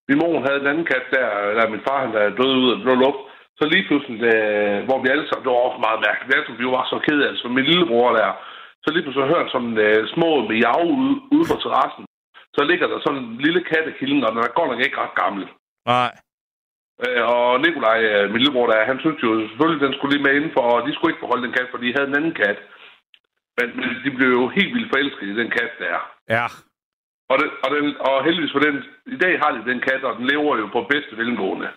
[0.08, 2.82] min mor havde en anden kat der, der min far han der døde ud af
[2.84, 3.22] blå luft,
[3.60, 6.54] så lige pludselig, øh, hvor vi alle sammen, det var også meget mærkeligt, vi, alle
[6.62, 8.30] vi var så kede af, altså min lillebror der,
[8.84, 12.04] så lige pludselig hørte sådan øh, små miau ude, ude på terrassen,
[12.56, 15.44] så ligger der sådan en lille kattekilling, og den er godt nok ikke ret gammel.
[15.94, 16.12] Nej.
[17.04, 20.36] Øh, og Nikolaj, øh, min lillebror der, han synes jo selvfølgelig, den skulle lige med
[20.36, 22.60] indenfor, og de skulle ikke beholde den kat, for de havde en anden kat.
[23.58, 25.98] Men, men de blev jo helt vildt forelskede i den kat der.
[26.36, 26.46] Ja.
[27.32, 30.14] Og, den, og, den, og heldigvis for den, i dag har de den kat, og
[30.18, 31.70] den lever jo på bedste velgående.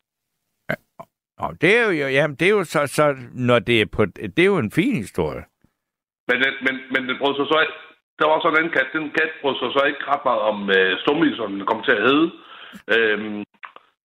[1.45, 3.05] Og det er jo, jamen, det er jo så, så,
[3.49, 4.03] når det er på,
[4.37, 5.45] det er jo en fin historie.
[6.29, 7.79] Men, den, men, men den brød sig så ikke,
[8.19, 10.59] der var så en anden kat, den kat brød sig så ikke ret meget om
[10.77, 12.27] øh, Stummi, som den kom til at hedde.
[12.95, 13.43] Øhm,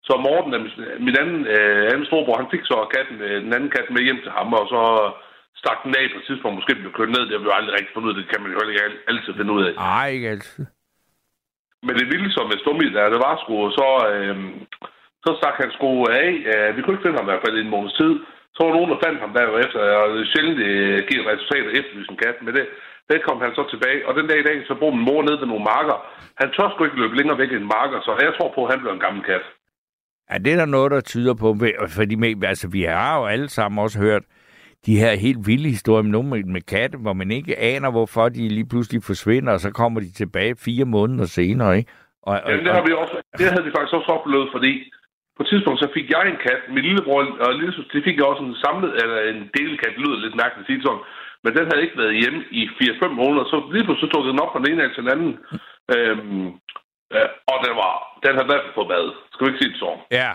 [0.07, 3.71] så Morten, øh, min anden, øh, anden storebror, han fik så katten, øh, den anden
[3.77, 4.83] kat med hjem til ham, og så
[5.61, 7.75] stak den af på et tidspunkt, måske blev kørt ned, det har vi jo aldrig
[7.75, 9.73] rigtig fundet ud af, det kan man jo ikke al- altid finde ud af.
[9.75, 10.65] Nej, ikke altid.
[11.87, 14.37] Men det vilde som med Stummi, der det var sgu, så, øh,
[15.25, 15.89] så stak han sgu
[16.23, 16.31] af.
[16.53, 18.13] Øh, vi kunne ikke finde ham i hvert fald i en måneds tid.
[18.55, 20.73] Så var nogen, der fandt ham der efter, og det sjældent det
[21.09, 22.37] giver resultater efter en kat.
[22.45, 22.65] Men det,
[23.11, 24.01] det kom han så tilbage.
[24.09, 25.97] Og den dag i dag, så bor min mor nede ved nogle marker.
[26.41, 28.81] Han tør sgu ikke løbe længere væk end marker, så jeg tror på, at han
[28.81, 29.45] bliver en gammel kat.
[30.31, 31.49] Ja, det er der noget, der tyder på.
[31.99, 34.25] Fordi med, altså, vi har jo alle sammen også hørt
[34.87, 38.49] de her helt vilde historier med med, med katte, hvor man ikke aner, hvorfor de
[38.49, 41.91] lige pludselig forsvinder, og så kommer de tilbage fire måneder senere, ikke?
[42.23, 44.73] Og, og, Jamen, det, har vi også, det havde vi faktisk også oplevet, fordi
[45.37, 48.27] på et tidspunkt så fik jeg en kat, min lillebror og lille det fik jeg
[48.33, 51.05] også en samlet, eller en delkat, det lyder lidt mærkeligt at sige sådan,
[51.45, 54.43] men den havde ikke været hjemme i 4-5 måneder, så lige pludselig så tog den
[54.43, 55.33] op fra den ene af til den anden,
[55.95, 56.47] øhm,
[57.15, 60.03] øh, og den var, den havde fald fået bad, skal vi ikke sige det sådan.
[60.21, 60.31] Ja,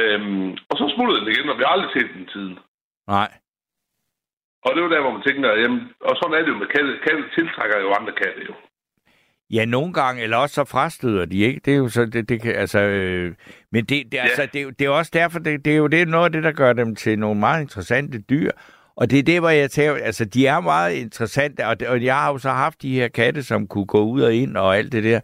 [0.00, 2.58] Øhm, og så smuttede den igen, og vi har aldrig set den siden.
[3.16, 3.30] Nej.
[4.64, 6.66] Og det er jo der, hvor man tænker, jamen, og sådan er det jo med
[6.74, 6.92] katte.
[7.06, 8.54] Katte tiltrækker jo andre katte jo.
[9.50, 11.60] Ja, nogle gange, eller også så frastøder de, ikke?
[11.64, 13.34] Det er jo så, det, det kan, altså, øh,
[13.72, 14.22] men det, det, ja.
[14.22, 16.42] altså, det, er det er også derfor, det, det er jo det, noget af det,
[16.42, 18.50] der gør dem til nogle meget interessante dyr.
[18.96, 22.14] Og det er det, hvor jeg tænker, altså, de er meget interessante, og, og jeg
[22.16, 24.92] har jo så haft de her katte, som kunne gå ud og ind og alt
[24.92, 25.20] det der,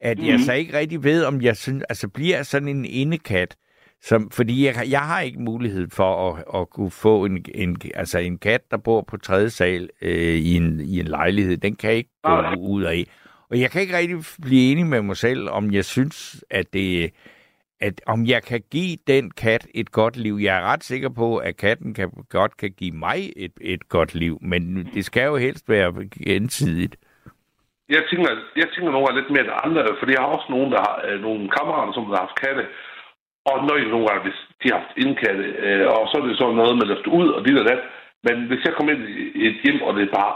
[0.00, 0.30] at mm-hmm.
[0.30, 3.56] jeg så ikke rigtig ved, om jeg synes, altså, bliver sådan en indekat,
[4.02, 8.18] som, fordi jeg, jeg har ikke mulighed for at, at kunne få en, en, altså
[8.18, 11.56] en kat, der bor på tredje sal øh, i, en, i en lejlighed.
[11.56, 13.04] Den kan ikke gå ud af.
[13.50, 17.12] Og jeg kan ikke rigtig blive enig med mig selv, om jeg synes, at det
[17.80, 20.34] at om jeg kan give den kat et godt liv.
[20.42, 24.14] Jeg er ret sikker på, at katten kan, godt kan give mig et, et godt
[24.14, 24.62] liv, men
[24.94, 25.92] det skal jo helst være
[26.28, 26.96] gensidigt.
[27.88, 30.70] Jeg tænker, jeg tænker nogle gange lidt mere end andre, fordi jeg har også nogen,
[30.72, 32.64] der har øh, nogle kammerater, som har haft katte.
[33.50, 36.38] Og når jeg nogle gange, hvis de har haft indkatte, øh, og så er det
[36.38, 37.82] sådan noget med at ud og dit og dat.
[38.26, 39.04] Men hvis jeg kommer ind
[39.40, 40.34] i et hjem, og det er bare,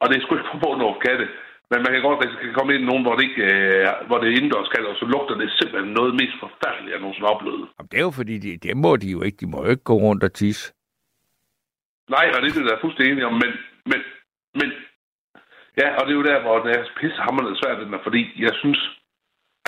[0.00, 1.26] og det er sgu ikke på af katte,
[1.70, 4.18] men man kan godt, jeg kan komme ind i nogen, hvor det, ikke, øh, hvor
[4.18, 7.34] det er indendørs katte, og så lugter det simpelthen noget mest forfærdeligt, jeg nogensinde har
[7.36, 7.64] oplevet.
[7.76, 9.38] Jamen, det er jo fordi, de, det må de jo ikke.
[9.42, 10.64] De må jo ikke gå rundt og tisse.
[12.16, 13.52] Nej, og det er det, der er fuldstændig enig om, men,
[13.90, 14.00] men,
[14.60, 14.68] men
[15.80, 18.80] ja, og det er jo der, hvor det er pissehammerende svært, fordi jeg synes,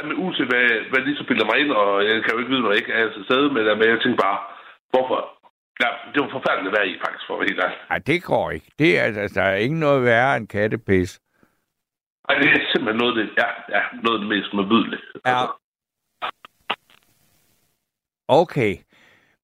[0.05, 2.63] med uanset hvad, hvad de så bilder mig ind, og jeg kan jo ikke vide,
[2.63, 4.39] når jeg ikke er til stede med det, men jeg tænker bare,
[4.93, 5.19] hvorfor?
[5.83, 7.79] Ja, det var forfærdeligt at være i, faktisk, for at være helt ærlig.
[7.93, 8.69] Nej, det går ikke.
[8.79, 11.21] Det er, altså, der er ikke noget værre end kattepis.
[12.29, 15.03] Ej, det er simpelthen noget af det, ja, ja, noget af det mest modbydelige.
[15.27, 15.45] Ja.
[18.29, 18.77] Okay.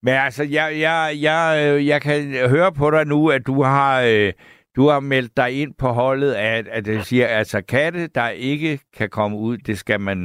[0.03, 4.03] Men altså, jeg, jeg, jeg, øh, jeg kan høre på dig nu, at du har,
[4.03, 4.33] øh,
[4.77, 8.81] du har meldt dig ind på holdet, at, at det siger, altså katte, der ikke
[8.99, 10.19] kan komme ud, det skal man,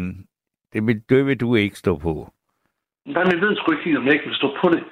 [0.73, 2.13] det vil, det vil du ikke stå på.
[3.05, 4.83] Nej, men jeg ved sgu ikke helt, om jeg ikke vil stå på det.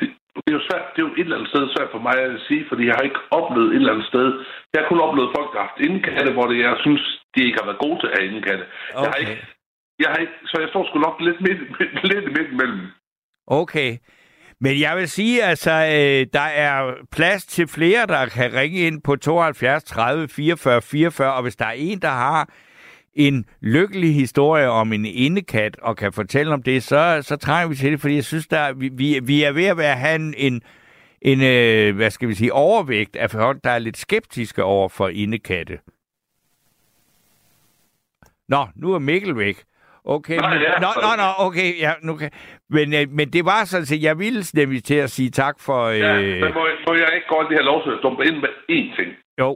[0.00, 0.08] det.
[0.36, 2.40] Det er jo svært, det er jo et eller andet sted svært for mig at
[2.48, 4.26] sige, fordi jeg har ikke oplevet et eller andet sted.
[4.72, 7.02] Jeg har kun oplevet folk, der har haft indkatte, hvor det, jeg synes,
[7.34, 8.64] de ikke har været gode til at have indkatte.
[8.66, 9.20] Jeg har Okay.
[9.22, 9.36] ikke,
[10.02, 12.80] jeg har ikke, så jeg står sgu nok lidt midt, midt, lidt midt imellem.
[13.60, 13.90] Okay.
[14.64, 19.02] Men jeg vil sige, altså, øh, der er plads til flere, der kan ringe ind
[19.02, 22.48] på 72 30 44 44, og hvis der er en, der har
[23.14, 27.74] en lykkelig historie om en indekat og kan fortælle om det, så, så trænger vi
[27.74, 30.34] til det, fordi jeg synes, der, vi, vi, vi er ved at være have en,
[30.36, 30.62] en,
[31.22, 35.08] en øh, hvad skal vi sige, overvægt af folk, der er lidt skeptiske over for
[35.08, 35.78] indekatte.
[38.48, 39.64] Nå, nu er Mikkel væk.
[40.04, 40.72] Okay, Nej, men, ja.
[40.84, 42.30] nå, nå, nå, okay, ja, nu kan,
[42.76, 45.80] men, øh, men det var sådan set, jeg ville nemlig til at sige tak for,
[45.94, 48.36] øh, Ja, men må, må jeg ikke godt lige have lov til at dumpe ind
[48.44, 49.10] med én ting?
[49.42, 49.50] jo,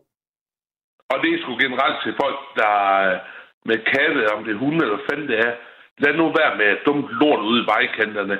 [1.12, 3.18] Og det er sgu generelt til folk, der er
[3.70, 5.52] med katte, om det er hunde eller fanden det er.
[6.04, 8.36] Lad nu være med at dumme lort ude i vejkanterne.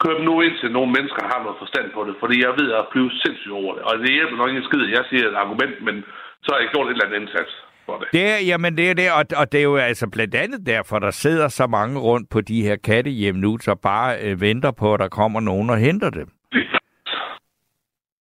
[0.00, 2.68] Kør dem nu ind til nogle mennesker, har noget forstand på det, fordi jeg ved
[2.80, 3.82] at blive sindssygt over det.
[3.88, 4.82] Og det hjælper nok ikke skid.
[4.98, 5.96] Jeg siger et argument, men
[6.44, 7.52] så har jeg gjort et eller andet indsats
[7.86, 8.08] for det.
[8.12, 10.98] det er, jamen det er det, og, og det er jo altså blandt andet derfor,
[10.98, 14.94] der sidder så mange rundt på de her kattehjem nu, så bare øh, venter på,
[14.94, 16.28] at der kommer nogen og henter dem.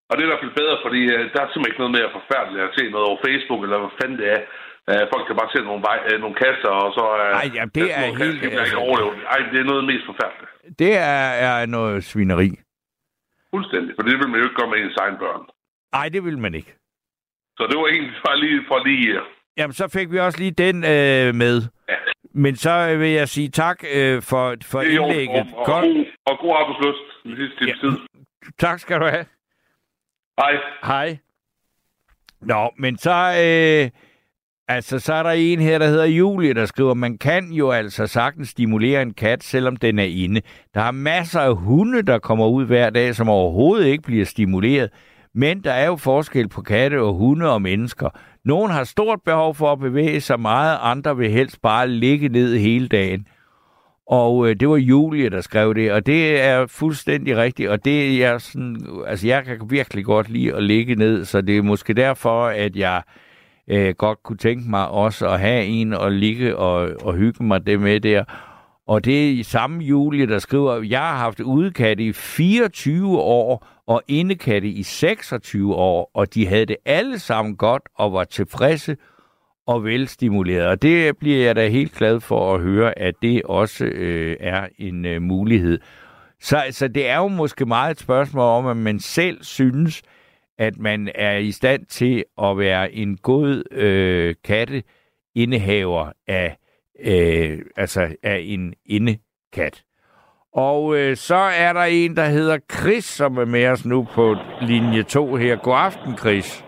[0.10, 2.10] Og det er i hvert fald bedre, fordi øh, der er simpelthen ikke noget mere
[2.18, 4.42] forfærdeligt at se noget over Facebook, eller hvad fanden det er.
[4.90, 7.04] Øh, folk kan bare se nogle, vej, øh, nogle kasser, og så...
[7.24, 9.18] Øh, Ej, jamen, det er kasser, helt- ikke altså- overlevet.
[9.34, 10.52] Ej, det er noget mest forfærdeligt.
[10.82, 12.50] Det er, er noget svineri.
[13.54, 13.92] Fuldstændig.
[13.98, 15.44] For det vil man jo ikke gøre med ens egen børn.
[15.98, 16.72] Nej, det vil man ikke.
[17.58, 19.10] Så det var egentlig bare lige for lige...
[19.60, 21.62] Jamen, så fik vi også lige den øh, med.
[21.90, 21.94] Ja.
[22.34, 25.30] Men så vil jeg sige tak øh, for, for orden, indlægget.
[25.54, 25.86] og, og, Godt.
[25.86, 27.74] god, og god arbejdsløst den sidste Ja.
[27.88, 27.98] tid.
[28.60, 29.26] Tak skal du have.
[30.40, 30.52] Hej.
[30.84, 31.18] Hej.
[32.42, 33.12] Nå, men så,
[33.44, 33.90] øh,
[34.68, 38.08] altså, så er der en her, der hedder Julie, der skriver, man kan jo altså
[38.08, 40.42] sagtens stimulere en kat, selvom den er inde.
[40.74, 44.90] Der er masser af hunde, der kommer ud hver dag, som overhovedet ikke bliver stimuleret.
[45.34, 48.10] Men der er jo forskel på katte og hunde og mennesker.
[48.46, 52.58] Nogen har stort behov for at bevæge sig meget, andre vil helst bare ligge ned
[52.58, 53.28] hele dagen.
[54.08, 58.08] Og øh, det var Julie, der skrev det, og det er fuldstændig rigtigt, og det
[58.08, 61.62] er jeg sådan, altså jeg kan virkelig godt lide at ligge ned, så det er
[61.62, 63.02] måske derfor, at jeg
[63.68, 67.66] øh, godt kunne tænke mig også at have en og ligge og, og hygge mig
[67.66, 68.24] det med der.
[68.88, 73.68] Og det er i samme Julie, der skriver, jeg har haft udkat i 24 år
[73.90, 78.98] og indekatte i 26 år, og de havde det alle sammen godt og var tilfredse
[79.68, 80.68] og velstimuleret.
[80.68, 84.68] Og det bliver jeg da helt glad for at høre, at det også øh, er
[84.78, 85.80] en øh, mulighed.
[86.40, 90.02] Så, altså, det er jo måske meget et spørgsmål om, at man selv synes,
[90.58, 96.58] at man er i stand til at være en god øh, katteindehaver af,
[97.00, 99.84] øh, altså af en indekat.
[100.54, 104.36] Og øh, så er der en, der hedder Chris, som er med os nu på
[104.62, 105.56] linje 2 her.
[105.56, 106.66] God aften, Chris.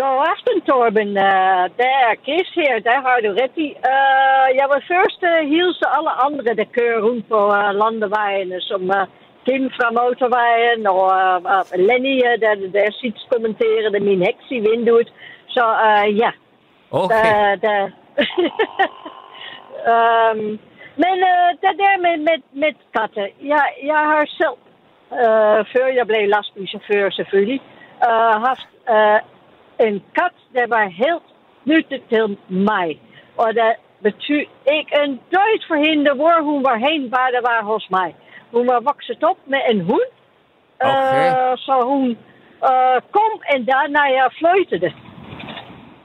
[0.00, 1.08] God aften, Torben.
[1.08, 3.68] Uh, der er Chris her, der har du ret i.
[3.92, 8.82] Uh, jeg vil først uh, hilse alle andre, der kører rundt på uh, landevejene, som
[8.98, 9.06] uh,
[9.46, 14.60] Kim fra motorvejen og uh, uh, Lenny, uh, der, der zit commenteren min heks i
[14.68, 15.08] vinduet.
[15.54, 16.30] Så uh, ja,
[16.90, 17.14] Okay.
[17.14, 17.80] der, der.
[19.92, 20.40] um,
[21.02, 24.58] men uh, det der med, med, med katten, jeg, jeg har selv,
[25.10, 27.60] uh, før jeg blev lastbilchauffør selvfølgelig,
[28.08, 29.20] uh, haft uh,
[29.86, 31.28] en kat, der var helt
[31.64, 33.00] knyttet til mig.
[33.36, 37.60] Og dat betyder ikke een deut for hende hvor hun var heen, waar det var
[37.64, 38.14] hos mij.
[38.50, 40.12] Hun var vokset op met een hond.
[40.84, 41.56] Uh, Okay.
[41.56, 42.18] så hun
[42.70, 44.92] uh, kom en daarna ja, fluitede.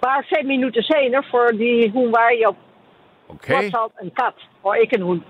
[0.02, 2.56] Maar vijf minuten senere, fordi hun var jo
[3.34, 3.54] Okay.
[3.54, 5.22] alt een kat, og ikke en hund.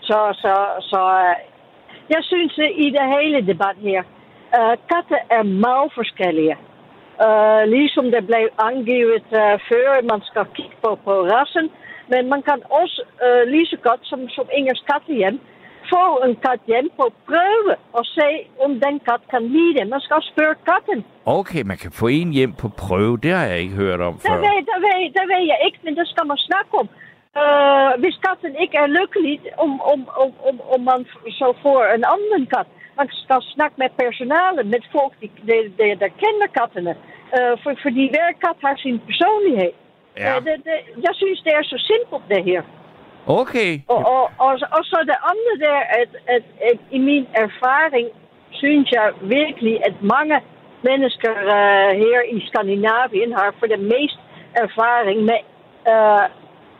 [0.00, 0.54] Så, så,
[0.90, 1.34] så uh,
[2.14, 4.02] jeg synes uh, i det hele debat her,
[4.58, 6.56] uh, katten er meget forskellige.
[7.26, 11.66] Uh, ligesom det blev angivet uh, før, man skal kigge på, på rassen.
[12.12, 15.40] Men man kan også uh, lige så godt som, som Ingers kattenhjem
[15.94, 18.28] få en kat hjem på prøve og se,
[18.64, 19.84] om den kat kan lide det.
[19.94, 20.98] Man skal spørge katten.
[21.38, 23.14] Okay, man kan få en hjem på prøve.
[23.24, 24.36] Det har jeg ikke hørt om Det før.
[24.46, 26.88] ved, det, ved, det ved jeg ikke, men det skal man snakke om.
[27.38, 31.80] Uh, hvis katten ikke er lykkelig, om, om, om, om, om man f- så får
[31.94, 32.68] een andere kat.
[32.96, 36.94] Man skal snakke med personale, met folk die, die, die, die kender kattene.
[37.34, 39.76] Uh, for, fordi hver kat har sin persoonlijkheid.
[40.16, 40.36] Ja.
[40.36, 42.62] Uh, det, det, jeg synes, det er så simpelt, det her.
[43.26, 43.70] Okay.
[43.88, 48.08] Og, og, og, og så det andre der, at, at, at i min ervaring
[48.50, 50.40] synes jeg virkelig, at mange
[50.88, 54.18] mennesker uh, her i Skandinavien har for det mest
[54.64, 55.40] ervaring med
[55.92, 56.24] uh,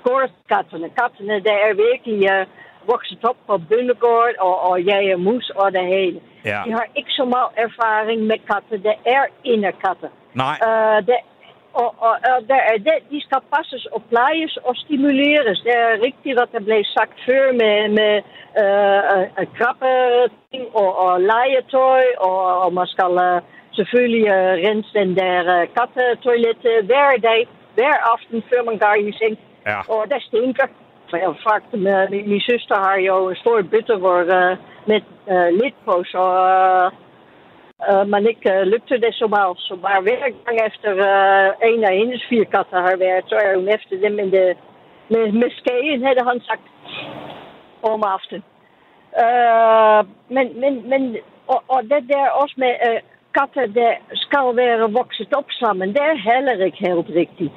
[0.09, 0.89] gårdkattene.
[1.01, 2.45] Kattene, der er virkelig uh,
[2.93, 6.19] vokset op på bundegård og, og jager mus og det hele.
[6.45, 6.61] Ja.
[6.67, 8.83] De har ikke så meget ervaring med katten.
[8.89, 10.11] Det er inderkatten.
[10.43, 10.57] Nej.
[10.67, 11.19] Uh, det,
[11.83, 15.59] og, og, og der er det, de skal passes og plejes og stimuleres.
[15.67, 18.15] Det er rigtigt, wat er blev sagt før med, med
[18.63, 19.01] uh,
[19.41, 19.93] uh, krappe
[20.51, 22.05] ting og, og legetøj.
[22.29, 23.39] Og, og man skal uh,
[23.79, 27.41] selvfølgelig uh, rense den der uh, kattetoilet uh, hver dag,
[27.77, 29.35] hver aften, før man går i seng.
[29.71, 29.81] Ja.
[29.95, 30.67] Og det stinker.
[31.11, 34.57] For jeg faktisk, med, min, min søster har jo en stor bytte hvor, uh,
[34.91, 35.01] med
[35.35, 36.23] uh, lid på, så...
[36.85, 37.09] Uh,
[37.91, 39.53] Uh, maar ik uh, lukte det så mal.
[39.57, 43.55] Så maar hver gang efter uh, en af hendes fire katter har været, så er
[43.57, 44.57] hun efter dem med, det,
[45.09, 46.67] med, med skægen, havde han sagt,
[47.83, 48.45] om aftenen.
[49.25, 50.01] Uh,
[50.35, 53.01] men, men, men, og, og det der også med uh,
[53.37, 57.57] katter, der skal være vokset op sammen, det er heller ikke helt rigtigt.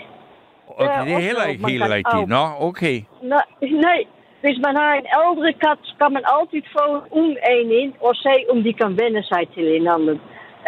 [0.78, 2.28] Okay, det er heller ikke helt kan rigtigt.
[2.30, 2.98] Nå, okay.
[3.34, 3.48] Nej,
[3.88, 4.00] nej.
[4.46, 6.86] Hvis man har en ældre kat, skal man altid få
[7.22, 10.18] en en ind og se, om de kan vende sig til hinanden.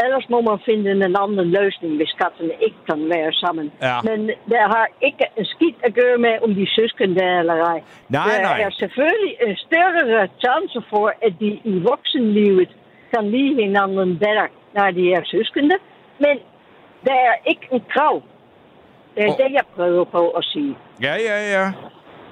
[0.03, 3.71] Ellers må man finde en anden løsning, hvis kattene ikke kan være sammen.
[3.81, 3.97] Ja.
[4.07, 7.79] Men det har ikke en skidt at gøre med, om de søskende er eller ej.
[8.09, 8.61] Nej, der nej.
[8.65, 12.69] er selvfølgelig en større chance for, at de i voksenlivet
[13.13, 15.75] kan lide hinanden bedre, når de er søskende.
[16.19, 16.35] Men
[17.07, 18.15] der er ikke en krav.
[19.15, 19.37] Det er Åh.
[19.37, 20.77] det, jeg prøver på at sige.
[21.01, 21.65] Ja, ja, ja.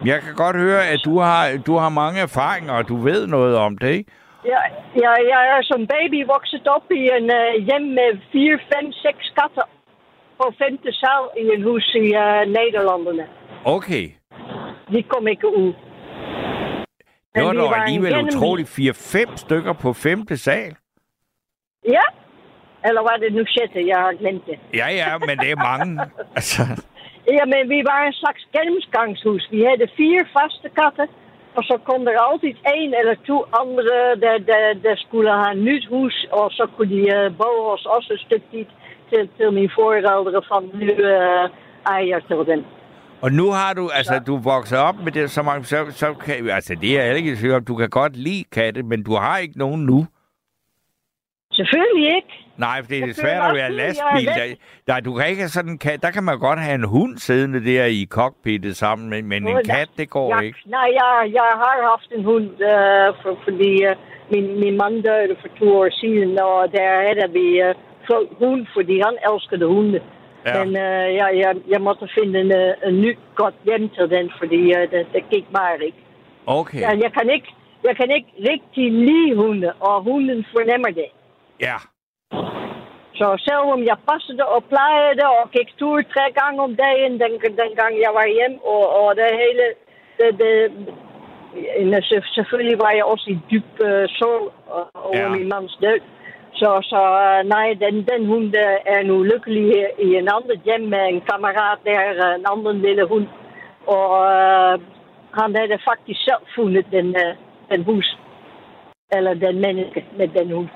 [0.05, 3.55] Jeg kan godt høre, at du har, du har mange erfaringer, og du ved noget
[3.57, 4.11] om det, ikke?
[4.45, 4.61] Ja,
[5.03, 9.33] ja, jeg er som baby vokset op i en uh, hjem med 4, 5, 6
[9.37, 9.67] katter
[10.39, 13.25] på femte sal i en hus i uh, Nederlandene.
[13.65, 14.05] Okay.
[14.91, 15.73] De kom ikke ud.
[17.35, 20.75] Det var dog alligevel utroligt 4-5 stykker på femte sal.
[21.85, 22.05] Ja?
[22.87, 23.87] Eller var det nu sjette?
[23.87, 24.57] Jeg har glemt det.
[24.79, 25.91] Ja, ja, men det er mange.
[26.37, 26.61] Altså,
[27.37, 29.43] Ja, men vi var en slags gennemgangshus.
[29.51, 31.07] Vi havde fire faste katten.
[31.57, 35.63] Og så kom er altijd één eller to andere, der, der, der skulle have een
[35.63, 36.27] nyt hus.
[36.31, 38.65] Og så kunne die uh, bouwen ons ook een stukje
[39.09, 41.45] til, til mine forældre van nu uh,
[41.95, 42.65] eier til den.
[43.21, 46.49] og nu har du, altså, du vokset op med det så mange, så, så kan,
[46.49, 47.65] altså, det er jeg ikke i om.
[47.65, 50.05] Du kan godt lide katte, men du har ikke nogen nu.
[51.51, 52.33] Selvfølgelig ikke.
[52.57, 54.25] Nej, for det er Jeg svært at være jeg er lastbil.
[54.39, 54.45] Der,
[54.93, 56.01] der, du kan ikke sådan kat.
[56.05, 59.57] Der kan man godt have en hund siddende der i cockpittet sammen, men, men en
[59.65, 60.59] kat, det går Ja, ikke.
[60.65, 63.95] nej, jeg, jeg har haft en hund, uh, for, fordi uh,
[64.33, 67.71] min, min mand døde for to år siden, og der havde vi uh,
[68.05, 69.99] flot hund, fordi han elskede hunde.
[70.45, 70.53] Ja.
[70.63, 74.31] Men uh, jeg, jeg, jeg måtte finde en, uh, en ny godt hjem til den,
[74.39, 76.01] fordi uh, det, det gik bare ikke.
[76.45, 77.49] Okay, Ja, jeg, kan ikke.
[77.87, 81.09] jeg kan ikke rigtig lide hunde, og hunden fornemmer det.
[81.67, 81.77] Ja.
[83.19, 87.71] Så selvom jeg passede og plejede og gik tur tre gange om dagen, den, den
[87.79, 89.65] gang jeg var hjem, og, og det hele,
[90.17, 90.53] det, det,
[92.35, 94.53] selvfølgelig var jeg også i dyb uh, sorg
[94.93, 95.29] over Ja.
[95.29, 95.99] min mands død.
[96.53, 98.53] Så, så uh, nej, den, den hund
[98.85, 102.81] er nu lykkelig her i en anden hjem med en kammerat der, øh, en anden
[102.81, 103.27] lille hund.
[103.87, 104.81] Og uh,
[105.39, 107.33] han havde faktisk selv fundet den, uh,
[107.71, 108.17] den hus.
[109.15, 110.69] Eller den menneske med den hund.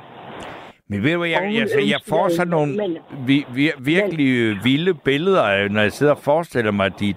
[0.89, 2.97] Men ved du hvad, jeg, hun jeg, får sådan nogle mand.
[3.27, 7.15] vi, vi, virkelig øh, vilde billeder, af, når jeg sidder og forestiller mig dit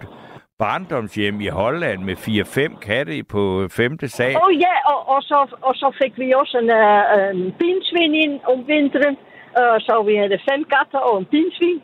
[0.59, 4.37] barndomshjem i Holland med 4-5 katte på øh, femte sal.
[4.37, 8.41] Oh ja, og, og, så, og så fik vi også en, uh, en pinsvin ind
[8.53, 9.16] om vinteren.
[9.61, 11.83] Uh, så vi havde fem katter og en pinsvin.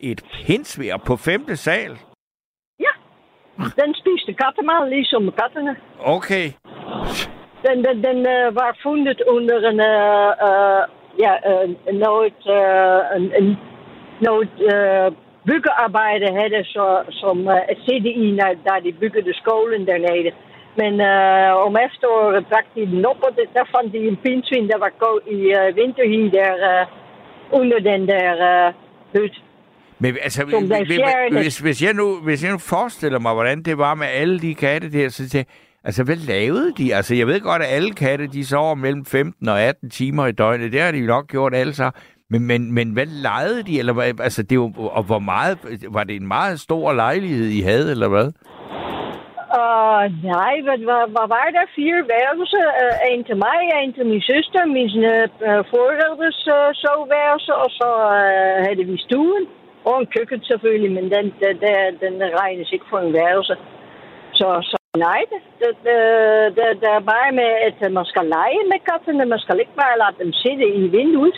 [0.00, 1.92] Et pinsvær på femte sal?
[2.84, 2.92] Ja,
[3.82, 5.76] den spiste kattemad, ligesom kattene.
[6.16, 6.46] Okay.
[7.66, 11.70] Den, den, den uh, var fundet under en, uh, ja, uh,
[12.06, 13.56] noget, uh, en, en,
[14.20, 15.08] noget uh,
[15.48, 20.30] byggearbejde havde, så, som uh, zette i, når, da de byggede skolen dernede.
[20.80, 24.68] Men uh, om efteråret bragte de den op, og det, der fandt de en pindsvin,
[24.68, 26.84] der var gået i uh, vinterhi der uh,
[27.60, 28.74] under den der uh,
[29.14, 29.36] hut.
[29.98, 31.38] Men altså, Som den hvis, fjerde.
[31.42, 34.54] hvis, hvis, jeg nu, hvis jeg nu forestiller mig, hvordan det var med alle de
[34.54, 36.94] katte der, så tænker jeg, altså, hvad lavede de?
[36.94, 40.32] Altså, jeg ved godt, at alle katte, de sover mellem 15 og 18 timer i
[40.32, 40.72] døgnet.
[40.72, 42.00] Det har de jo nok gjort alle sammen.
[42.30, 43.78] Men, men, men hvad legede de?
[43.78, 45.54] Eller, hvad- altså, det var, og hvor meget,
[45.96, 48.28] var det en meget stor lejlighed, I havde, eller hvad?
[49.62, 51.64] Uh, nej, hvad, hvad, hvad var der?
[51.78, 52.66] Fire værelser.
[52.82, 57.88] Uh, en til mig, en til min søster, min uh, forældres uh, soveværelse, og så
[58.16, 59.44] uh, havde vi stuen.
[59.88, 63.54] Og en køkken selvfølgelig, men den, den, den, den regnes ikke for en værelse.
[64.38, 65.70] Så, så nej, det, det,
[66.56, 69.24] det, det, er bare med, at man skal lege med kattene.
[69.24, 71.36] Man skal ikke bare lade dem sidde i vinduet.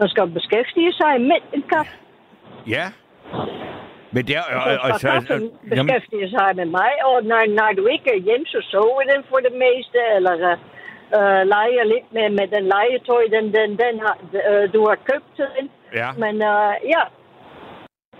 [0.00, 1.90] Man skal beskæftige sig med en kat.
[2.66, 2.84] Ja.
[4.14, 4.44] Men det er...
[4.84, 8.08] Og, Så og, så, og, jamen, beskæftige sig med mig, og når, når du ikke
[8.16, 10.34] er hjemme, så sover den for det meste, eller
[11.16, 14.16] uh, leger lidt med, med den legetøj, den, den, den har,
[14.50, 15.70] uh, du har købt til den.
[16.00, 16.08] ja.
[16.22, 17.02] Men uh, ja,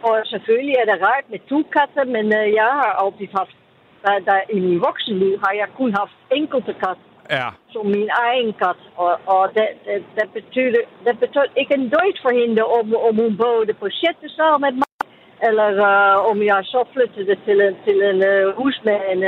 [0.03, 3.57] og selvfølgelig er det rart med to katter, men uh, jeg har altid haft,
[4.05, 7.49] der, der, i min voksenliv har jeg kun haft enkelte kat Ja.
[7.73, 8.81] som min egen kat.
[8.97, 13.15] Og, og det, det, det, betyder, det betyder ikke en død for hende, om, om
[13.23, 14.95] hun boede på sjette sal med mig,
[15.49, 19.21] eller uh, om jeg så flyttede til en, til en uh, hus med en,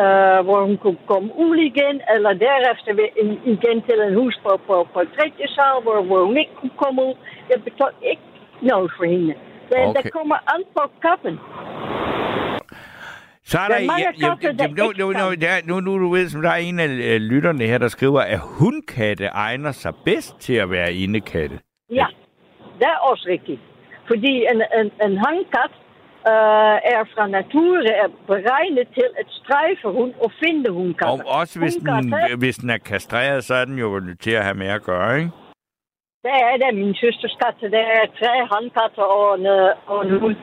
[0.00, 2.92] uh, hvor hun kunne komme ud igen, eller derefter
[3.52, 7.00] igen til en hus på, på, på tredje sal, hvor, hvor hun ikke kunne komme
[7.08, 7.14] ud.
[7.48, 8.26] Det betyder ikke
[8.62, 9.34] noget for hende.
[9.68, 10.02] Det, Okay.
[10.02, 11.38] det kommer an på katten.
[13.44, 13.92] Så er Der der...
[13.92, 16.50] er ja, ja, katte, der nu, nu, nu, der, nu, nu, du ved, som der
[16.50, 20.70] er en af øh, lytterne her, der skriver, at hundkatte egner sig bedst til at
[20.70, 21.58] være indekatte.
[21.90, 22.06] Ja,
[22.78, 23.60] det er også rigtigt.
[24.06, 25.72] Fordi en, en, en hangkat
[26.32, 31.24] uh, er fra nature er beregnet til at strejfe hund og finde hundkatter.
[31.24, 34.44] Og også hvis den, Hundkatte, hvis den er kastreret, så er den jo til at
[34.44, 35.30] have med at gøre, ikke?
[36.26, 37.70] Der er det min søsters katte.
[37.76, 40.36] Der er tre handkatter og en, øh, og en hund.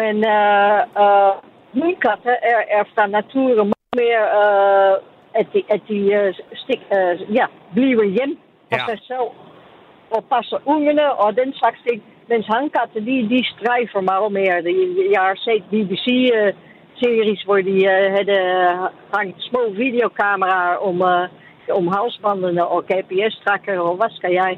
[0.00, 1.32] Men uh, uh,
[1.78, 4.94] hundkatter er, er fra nature meget mere, uh,
[5.40, 8.32] at de, at de uh, stik, uh, ja, bliver hjem
[8.70, 8.84] for Ja.
[8.90, 9.28] sig selv
[10.16, 12.02] og passer ungerne og den slags ting.
[12.28, 14.62] Mens handkatten, die, die strijven meget mere.
[14.66, 18.42] De- Jeg har set BBC-series hvor de uh, hadden
[19.16, 21.24] hangt små videocameraer om, uh,
[21.78, 24.54] om halsbanden og GPS-tracker og wat skal jij.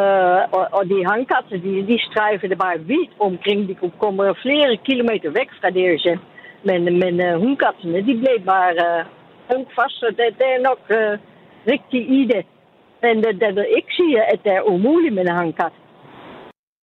[0.00, 3.66] Uh, og, og die hangkatten, die, die strijven er bare wiet omkring.
[3.68, 6.20] Die komen flere kilometer weg deres hjem.
[6.64, 9.98] Men, men uh, hundkatten, die bleef maar uh, vast.
[10.00, 11.18] Så det, det er nok uh,
[11.72, 12.46] rigtig i det.
[13.02, 15.72] Men det, det vil ikke sige, at det er umuligt med en hangkat.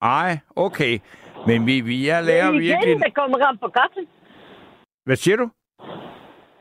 [0.02, 1.00] Ej, okay.
[1.48, 3.00] Men vi, vi jeg lærer Igen, virkelig...
[3.06, 4.08] det kommer an på katten.
[5.06, 5.50] Hvad siger du?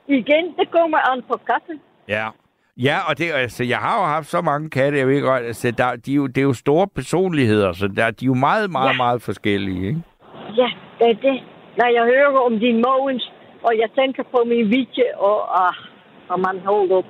[0.07, 1.81] Igen, det kommer an på katten.
[2.09, 2.29] Ja.
[2.79, 5.70] Ja, og det, altså, jeg har jo haft så mange katte, jeg ved godt, altså,
[5.70, 8.70] der, de er jo, det er jo store personligheder, så der, de er jo meget,
[8.70, 8.97] meget, Ja.
[8.97, 10.03] meget forskellige, ikke?
[10.57, 10.68] Ja,
[10.99, 11.43] det er det.
[11.79, 15.74] Når jeg hører om din Mogens, og jeg tænker på min Vitje, og ah,
[16.29, 17.09] og man hold op.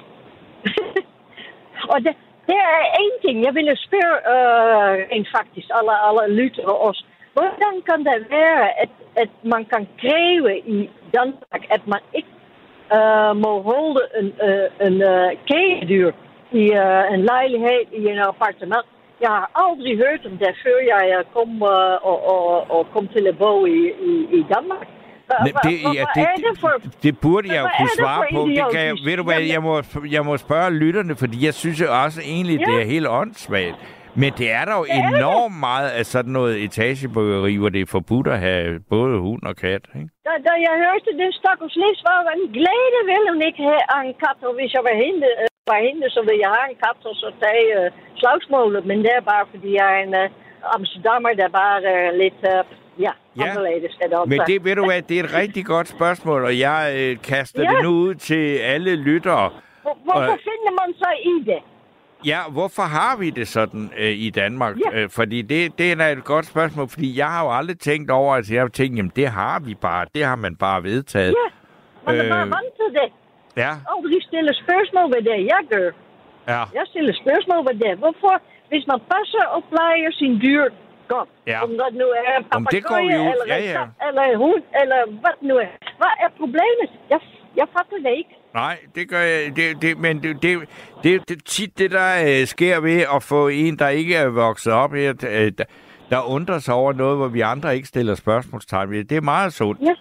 [1.92, 2.12] og det,
[2.48, 3.36] det er één ting.
[3.46, 7.04] Jeg ville spørge uh, rent faktisk alle, alle lyttere også.
[7.36, 8.92] Hvordan kan det være, at,
[9.22, 12.28] at man kan kræve i Danmark, at man ikke
[12.98, 16.10] uh, må holde een, uh, een uh, kæledyr
[16.62, 18.86] i uh, een lejlighed, i een appartement?
[19.22, 23.80] Har aldrig hørt om det, før jeg uh, kom, uh, og, og kom til i,
[24.10, 24.86] i, i Danmark.
[25.44, 26.68] Men det, ja, det, det for...
[26.82, 28.40] det, det burde jeg jo kunne det svare på.
[28.46, 31.80] Det kan jeg, ved du hvad, jeg må, jeg må spørge lytterne, fordi jeg synes
[31.80, 32.80] jo også egentlig, det Ja.
[32.80, 33.76] er helt åndssvagt.
[34.22, 38.26] Men det er der jo enormt meget af sådan noget etagebyggeri, hvor det er forbudt
[38.34, 38.64] at have
[38.94, 39.84] både hund og kat.
[39.98, 40.08] Ikke?
[40.26, 44.14] Da, da jeg hørte den stakkels Lis, var en glæde vil hun ikke have en
[44.24, 46.98] kat, og hvis jeg var hende, øh, var hende så ville jeg have en kat,
[47.10, 47.86] og så tage øh,
[48.20, 52.40] slagsmålet, men det er bare, fordi jeg er en øh, Amsterdammer, der bare øh, lidt,
[52.52, 52.60] øh,
[53.06, 53.94] ja, Ja, anderledes.
[54.02, 54.48] Er det Men også.
[54.50, 57.68] det, ved du hvad, det er et rigtig godt spørgsmål, og jeg øh, kaster Ja.
[57.70, 59.46] det nu ud til alle lyttere.
[59.84, 61.60] Hvor- Hvorfor og- finder man så i det?
[62.26, 64.76] Ja, hvorfor har vi det sådan øh, i Danmark?
[64.84, 64.98] Ja.
[65.02, 68.34] Øh, fordi det, det er et godt spørgsmål, fordi jeg har jo aldrig tænkt over,
[68.34, 71.34] at jeg har tænkt, jamen det har vi bare, det har man bare vedtaget.
[71.42, 71.48] Ja,
[72.06, 72.50] man er bare Øh.
[72.56, 73.08] vant til det.
[73.56, 75.90] Ja, Aldrig stille spørgsmål ved det, jeg gør.
[76.52, 77.92] ja, Jeg stiller spørgsmål ved det.
[78.02, 78.34] Hvorfor,
[78.70, 80.64] hvis man passer og plejer sin dyr
[81.14, 81.58] godt, Ja.
[81.64, 82.44] om det nu er en
[83.20, 83.78] ud- eller, ja, en ja.
[83.78, 85.72] kat, eller en hund, eller hvad nu er.
[86.00, 86.88] Hvad er problemet?
[87.12, 87.20] Jeg,
[87.60, 88.34] jeg fatter det ikke.
[88.62, 90.52] Nej, det gør jeg, det, det, men det, det,
[91.04, 94.72] det, det tit det, der øh, sker ved at få en, der ikke er vokset
[94.72, 95.64] op her, øh, der,
[96.10, 99.04] der undrer sig over noget, hvor vi andre ikke stiller spørgsmålstegn ved.
[99.04, 99.80] Det er meget sundt.
[99.80, 99.94] Ja.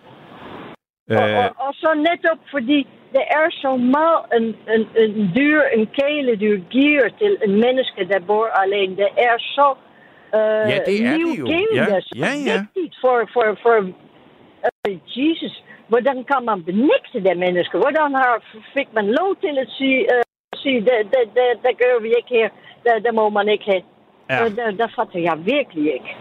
[1.21, 2.79] Og, Øh, og, og så netop fordi
[3.15, 4.45] det er så meget en,
[4.75, 8.95] en, en dyr, en kæledyr giver til en menneske, der bor alene.
[8.95, 9.67] Det er så
[10.37, 11.45] øh, Ja, det er det jo.
[11.45, 11.85] livgivende, Ja,
[12.25, 12.57] ja, ja.
[12.75, 13.75] vigtigt for, for, for
[14.67, 15.55] uh, Jesus.
[15.91, 17.77] Hvordan kan man benægte det menneske?
[17.77, 18.33] Hvordan har,
[18.77, 20.23] fik man lov til at sige, uh,
[20.63, 22.49] sige det, det, det, det gør vi ikke her,
[22.83, 23.83] det, det må man ikke have.
[24.29, 24.43] ja.
[24.43, 26.11] Og det, det fatter jeg virkelig ikke.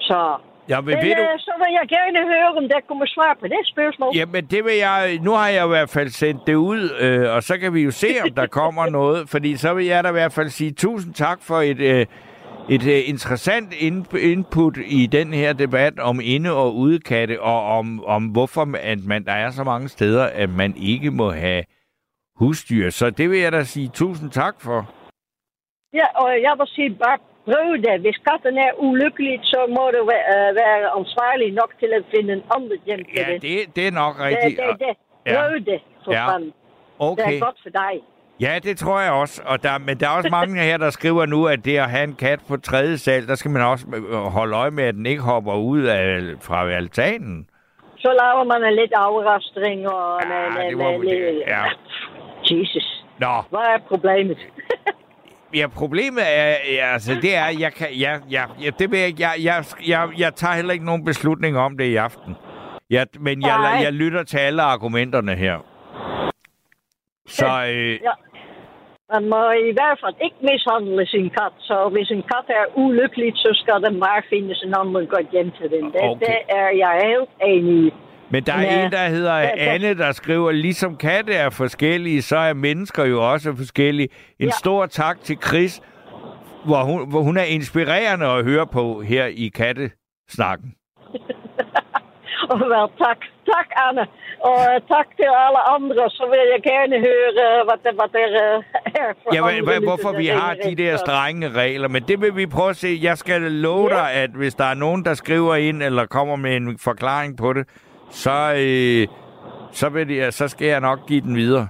[0.00, 0.20] Så,
[0.68, 3.36] Ja, men men, ved du, øh, så vil jeg gerne høre, om der kommer svar
[3.40, 4.10] på det spørgsmål.
[4.14, 5.18] Jamen, det vil jeg...
[5.22, 7.90] Nu har jeg i hvert fald sendt det ud, øh, og så kan vi jo
[7.90, 9.28] se, om der kommer noget.
[9.28, 12.06] Fordi så vil jeg da i hvert fald sige tusind tak for et, øh,
[12.70, 18.04] et øh, interessant in- input i den her debat om inde- og udekatte, og om,
[18.04, 21.64] om hvorfor at man, der er så mange steder, at man ikke må have
[22.36, 22.90] husdyr.
[22.90, 24.90] Så det vil jeg da sige tusind tak for.
[25.94, 28.00] Ja, og jeg vil sige bare prøv det.
[28.00, 32.32] Hvis katten er ulykkelig, så må du være, øh, være ansvarlig nok til at finde
[32.32, 33.42] en anden hjem til Ja, det.
[33.42, 34.60] det, det er nok det, rigtigt.
[34.60, 34.94] det, det.
[35.26, 35.34] Ja.
[35.34, 36.32] Prøv det, for Ja.
[36.32, 36.48] fanden.
[36.48, 36.54] Det
[37.10, 37.36] Okay.
[37.36, 37.94] er godt for dig.
[38.40, 39.42] Ja, det tror jeg også.
[39.46, 42.04] Og der, men der er også mange her, der skriver nu, at det at have
[42.04, 45.06] en kat på tredje sal, der skal man også øh, holde øje med, at den
[45.06, 47.48] ikke hopper ud af, fra altanen.
[47.98, 50.20] Så laver man en lidt afrastring og...
[50.22, 50.28] Ja,
[50.58, 51.62] med, det med, vi- det- ja.
[52.50, 53.04] Jesus.
[53.18, 54.38] Nå, Hvad er problemet?
[55.54, 56.54] ja, problemet er,
[56.92, 60.34] altså, det er, jeg kan, ja, ja, ja, det vil jeg, jeg, jeg, jeg, jeg
[60.34, 62.36] tager heller ikke nogen beslutning om det i aften.
[62.90, 63.80] Jeg, men jeg, Nej.
[63.82, 65.58] jeg lytter til alle argumenterne her.
[67.26, 68.10] Så øh, ja.
[69.12, 71.54] Man må i hvert fald ikke mishandle sin kat.
[71.68, 75.50] Så hvis en kat er ulykkelig, så skal den bare findes en anden godt hjem
[75.58, 75.84] til den.
[75.92, 76.26] Det, Okay.
[76.26, 77.94] det er jeg helt enig i.
[78.30, 78.84] Men der er Ja.
[78.84, 79.50] en, der hedder Ja.
[79.56, 84.08] Anne, der skriver, ligesom katte er forskellige, så er mennesker jo også forskellige.
[84.38, 84.50] En Ja.
[84.50, 85.80] stor tak til Chris,
[86.64, 90.74] hvor hun, hvor hun er inspirerende at høre på her i kattesnakken.
[92.50, 93.20] Og vel, tak.
[93.54, 94.04] Tak, Anne.
[94.48, 96.02] Og øh, tak til alle andre.
[96.18, 98.26] Så vil jeg gerne høre, øh, hvad der, hvad der
[99.34, 102.70] Ja, andre hvad, hvorfor vi har de der strenge regler, men det vil vi prøve
[102.70, 102.98] at se.
[103.02, 103.96] Jeg skal love Ja.
[103.96, 107.52] dig, at hvis der er nogen, der skriver ind eller kommer med en forklaring på
[107.52, 107.68] det,
[108.10, 109.08] så, øh,
[109.72, 111.68] så, vil jeg, så skal jeg nok give den videre.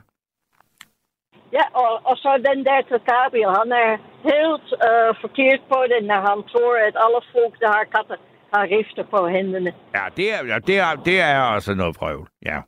[1.52, 3.90] Ja, og, og så den der Tatabi, han er
[4.30, 8.16] helt øh, forkert på det, når han tror, at alle folk, der har katter,
[8.54, 9.72] har rifter på hænderne.
[9.96, 12.26] Ja, det er, det er, det er altså noget prøve.
[12.44, 12.58] Ja.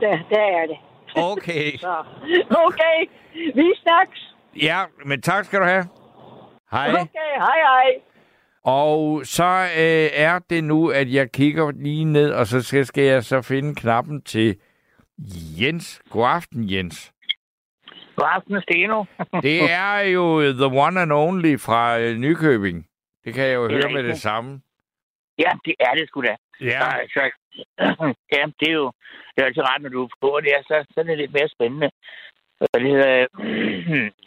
[0.00, 0.78] Det, det er det.
[1.16, 1.78] Okay.
[1.86, 2.04] Så,
[2.50, 2.98] okay,
[3.54, 4.34] vi snakkes.
[4.62, 5.84] Ja, men tak skal du have.
[6.70, 6.90] Hej.
[6.90, 8.00] Okay, hej hej.
[8.64, 9.44] Og så
[9.78, 13.42] øh, er det nu, at jeg kigger lige ned, og så skal, skal jeg så
[13.42, 14.56] finde knappen til
[15.60, 16.02] Jens.
[16.10, 17.12] God aften, Jens.
[18.16, 19.04] God aften, Steno.
[19.42, 22.86] Det er jo the one and only fra øh, Nykøbing.
[23.24, 24.60] Det kan jeg jo Det høre med det samme.
[25.38, 26.36] ja, det er det sgu da.
[26.60, 27.30] Ja, Så, så,
[28.34, 28.92] ja, det er jo
[29.32, 31.32] det er altid rart, når du er på det, er, så, så er det lidt
[31.32, 31.90] mere spændende.
[32.58, 33.26] Hvad det hedder,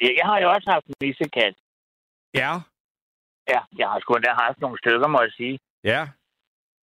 [0.19, 1.55] jeg har jo også haft en missekat.
[2.33, 2.51] ja,
[3.53, 5.59] Ja, jeg har sgu da haft nogle stykker, må jeg sige.
[5.83, 6.01] ja.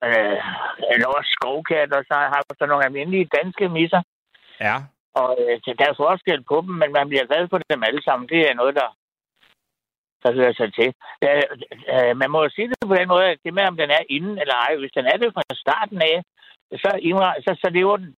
[0.09, 0.39] Øh,
[0.95, 4.03] en også skovkat, og så har jeg haft sådan nogle almindelige danske misser.
[4.61, 4.77] Ja,
[5.15, 8.03] Og øh, så der er forskel på dem, men man bliver glad for dem alle
[8.03, 8.29] sammen.
[8.29, 8.89] Det er noget, der,
[10.23, 10.91] der hører sig til.
[11.25, 11.43] Øh,
[11.95, 14.03] øh, man må jo sige det på den måde, at det med, om den er
[14.17, 16.17] inden eller ej, hvis den er det fra starten af,
[16.83, 16.91] så,
[17.45, 18.17] så, så lever den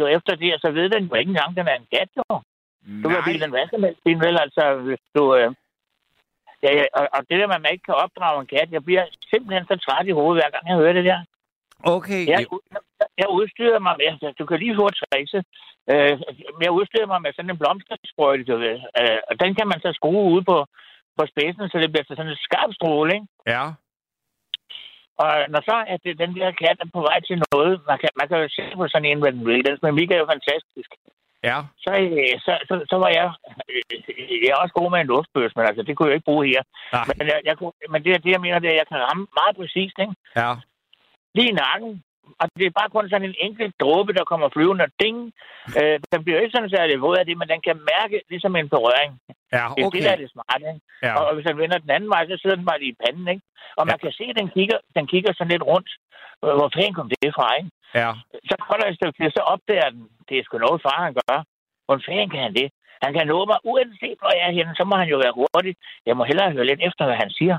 [0.00, 2.40] jo efter det, og så ved den jo ikke engang, den er en kat, jo.
[3.02, 4.36] Du kan bilde den hvad som helst vel?
[4.44, 5.22] Altså, hvis du...
[5.36, 5.50] Øh,
[6.62, 9.66] ja, ja, og, og det der, man ikke kan opdrage en kat, jeg bliver simpelthen
[9.66, 11.20] så træt i hovedet, hver gang jeg hører det der.
[11.96, 12.22] okay.
[12.32, 12.46] Jeg,
[13.22, 15.38] jeg udstyrede mig med, altså, du kan lige hurtigt træse,
[15.92, 16.14] øh,
[16.64, 19.90] jeg udstyrede mig med sådan en blomstersprøjte, du ved, øh, og den kan man så
[19.98, 20.56] skrue ud på,
[21.18, 23.26] på spidsen, så det bliver sådan en skarp stråle, ikke?
[23.54, 23.64] Ja.
[25.22, 28.10] Og når så at det, den der kat er på vej til noget, man kan,
[28.20, 29.64] man kan jo se på sådan en, hvad den vil.
[29.66, 30.90] Den men er jo fantastisk.
[31.48, 31.58] Ja.
[31.84, 33.26] Så, øh, så, så, så var jeg...
[33.70, 33.82] Øh,
[34.44, 36.62] jeg er også god med en luftbøs, men altså, det kunne jeg ikke bruge her.
[36.92, 37.04] Nej.
[37.18, 39.26] Men, jeg, jeg kunne, men det, det, jeg mener, det er, at jeg kan ramme
[39.40, 40.14] meget præcist, ikke?
[40.42, 40.50] Ja.
[41.36, 41.92] Lige i nakken.
[42.40, 45.16] Og det er bare kun sådan en enkelt dråbe, der kommer flyvende og ding.
[45.78, 48.68] Øh, den bliver ikke sådan særlig våd af det, men den kan mærke ligesom en
[48.74, 49.12] berøring.
[49.56, 49.96] Ja, Det er okay.
[49.98, 50.80] det, der er det smarte, ikke?
[51.06, 51.12] Ja.
[51.20, 53.42] Og hvis han vender den anden vej, så sidder den bare lige i panden, ikke?
[53.78, 54.02] Og man Ja.
[54.04, 55.90] kan se, at den kigger, den kigger sådan lidt rundt.
[56.58, 57.70] Hvor fanden kom det fra, ikke?
[58.00, 58.10] Ja.
[58.50, 61.14] Så går der et stykke tid, så opdager den, det er sgu noget far, han
[61.22, 61.38] gør.
[61.86, 62.68] Hvor fanden kan han det?
[63.04, 65.74] Han kan nå mig, uanset hvor jeg er henne, så må han jo være hurtig.
[66.08, 67.56] Jeg må hellere høre lidt efter, hvad han siger.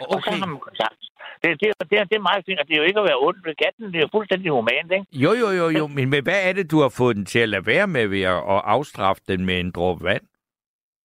[0.00, 0.14] Okay.
[0.14, 1.00] Og så har man kontakt.
[1.42, 3.46] Det, det, det, det er meget fint, og det er jo ikke at være ondt
[3.46, 3.86] ved katten.
[3.92, 5.06] Det er jo fuldstændig humant, ikke?
[5.24, 5.84] Jo, jo, jo, jo.
[5.86, 8.40] Men hvad er det, du har fået den til at lade være med ved at
[8.74, 10.24] afstraffe den med en dråbe vand?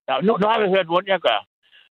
[0.07, 1.39] Nå, nu, nu har vi hørt, hvordan jeg gør.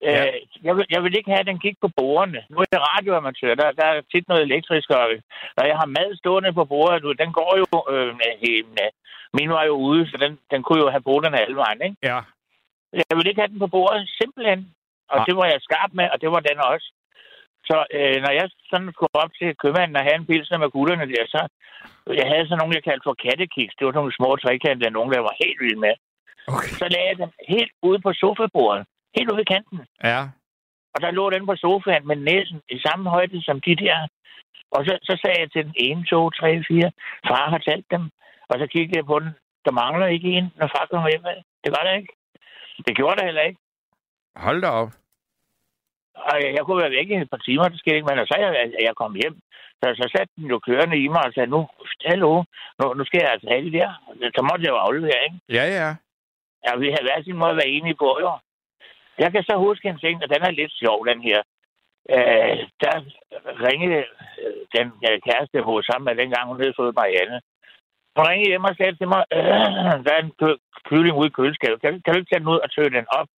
[0.02, 0.10] Ja.
[0.10, 0.26] Ja.
[0.26, 2.40] Øh, jeg, vil, jeg vil ikke have, at den gik på bordene.
[2.50, 4.90] Nu er jeg radioamatør, der, der er tit noget elektrisk.
[4.90, 5.06] Og,
[5.56, 7.66] når jeg har mad stående på bordet, nu, den går jo...
[7.94, 8.14] Øh,
[8.48, 8.64] øh,
[9.38, 11.96] min var jo ude, så den, den kunne jo have bordene alle vejen, ikke?
[12.02, 12.18] Ja.
[12.92, 14.60] Jeg vil ikke have den på bordet, simpelthen.
[15.14, 15.26] Og Ah.
[15.28, 16.88] det var jeg skarp med, og det var den også.
[17.68, 21.06] Så øh, når jeg sådan skulle op til købmanden og have en pilsner med gutterne
[21.14, 21.40] der, så
[22.20, 23.74] jeg havde sådan nogle, jeg kaldte for kattekiks.
[23.78, 25.94] Det var nogle små trekanter, nogen der var helt vilde med.
[26.54, 26.72] Okay.
[26.80, 28.82] Så lagde jeg den helt ude på sofabordet.
[29.16, 29.78] Helt ude ved kanten.
[30.10, 30.20] Ja.
[30.94, 33.98] Og der lå den på sofaen med næsen i samme højde som de der.
[34.76, 36.90] Og så, så sagde jeg til den ene, to, tre, fire.
[37.28, 38.02] Far har talt dem.
[38.50, 39.30] Og så kiggede jeg på den.
[39.64, 41.22] Der mangler ikke en, når far kommer hjem.
[41.64, 42.12] Det var der ikke.
[42.86, 43.60] Det gjorde der heller ikke.
[44.36, 44.88] Hold da op.
[46.14, 48.08] Og jeg, jeg kunne være væk i et par timer, det skete ikke.
[48.08, 49.36] Men så jeg, at jeg kom hjem,
[49.80, 51.60] så, så satte den jo kørende i mig og sagde, nu,
[52.10, 52.32] hallo,
[52.78, 53.90] nu, nu skal jeg altså have det der.
[54.36, 55.38] Så måtte jeg jo aflevere, ikke?
[55.58, 55.88] Ja, ja.
[56.66, 58.30] Ja, vi har hver sin måde at være enige på, jo.
[59.18, 61.40] Jeg kan så huske en ting, og den er lidt sjov, den her.
[62.14, 62.94] Øh, der
[63.68, 64.02] ringede
[64.42, 67.40] øh, den øh, kæreste, jeg boede sammen med, dengang hun hed fået Marianne.
[68.16, 71.36] Hun ringede hjem og sagde til mig, øh, der er en kø- kylling ude i
[71.38, 71.80] køleskabet.
[71.80, 73.28] Kan, kan du ikke tage den ud og tøge den op?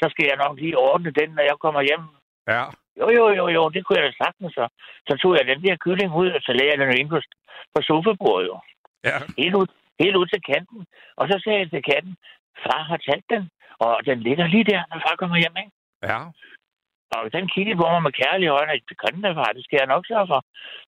[0.00, 2.04] Så skal jeg nok lige ordne den, når jeg kommer hjem.
[2.54, 2.64] Ja.
[3.00, 4.52] Jo, jo, jo, jo, det kunne jeg da sagtens.
[4.58, 4.64] Så,
[5.08, 7.20] så tog jeg den der kylling ud, og så lagde jeg den ind på,
[7.74, 8.56] på sofabordet, jo.
[9.04, 9.16] Ja.
[9.38, 9.66] Helt ud,
[10.02, 10.80] helt ud til kanten.
[11.16, 12.14] Og så sagde jeg til katten,
[12.64, 15.72] far har talt den, og den ligger lige der, når far kommer hjem, ikke?
[16.02, 16.18] Ja.
[17.16, 19.78] Og den kiggede på mig med kærlige øjne, det kan den da, far, det skal
[19.80, 20.40] jeg nok sørge for.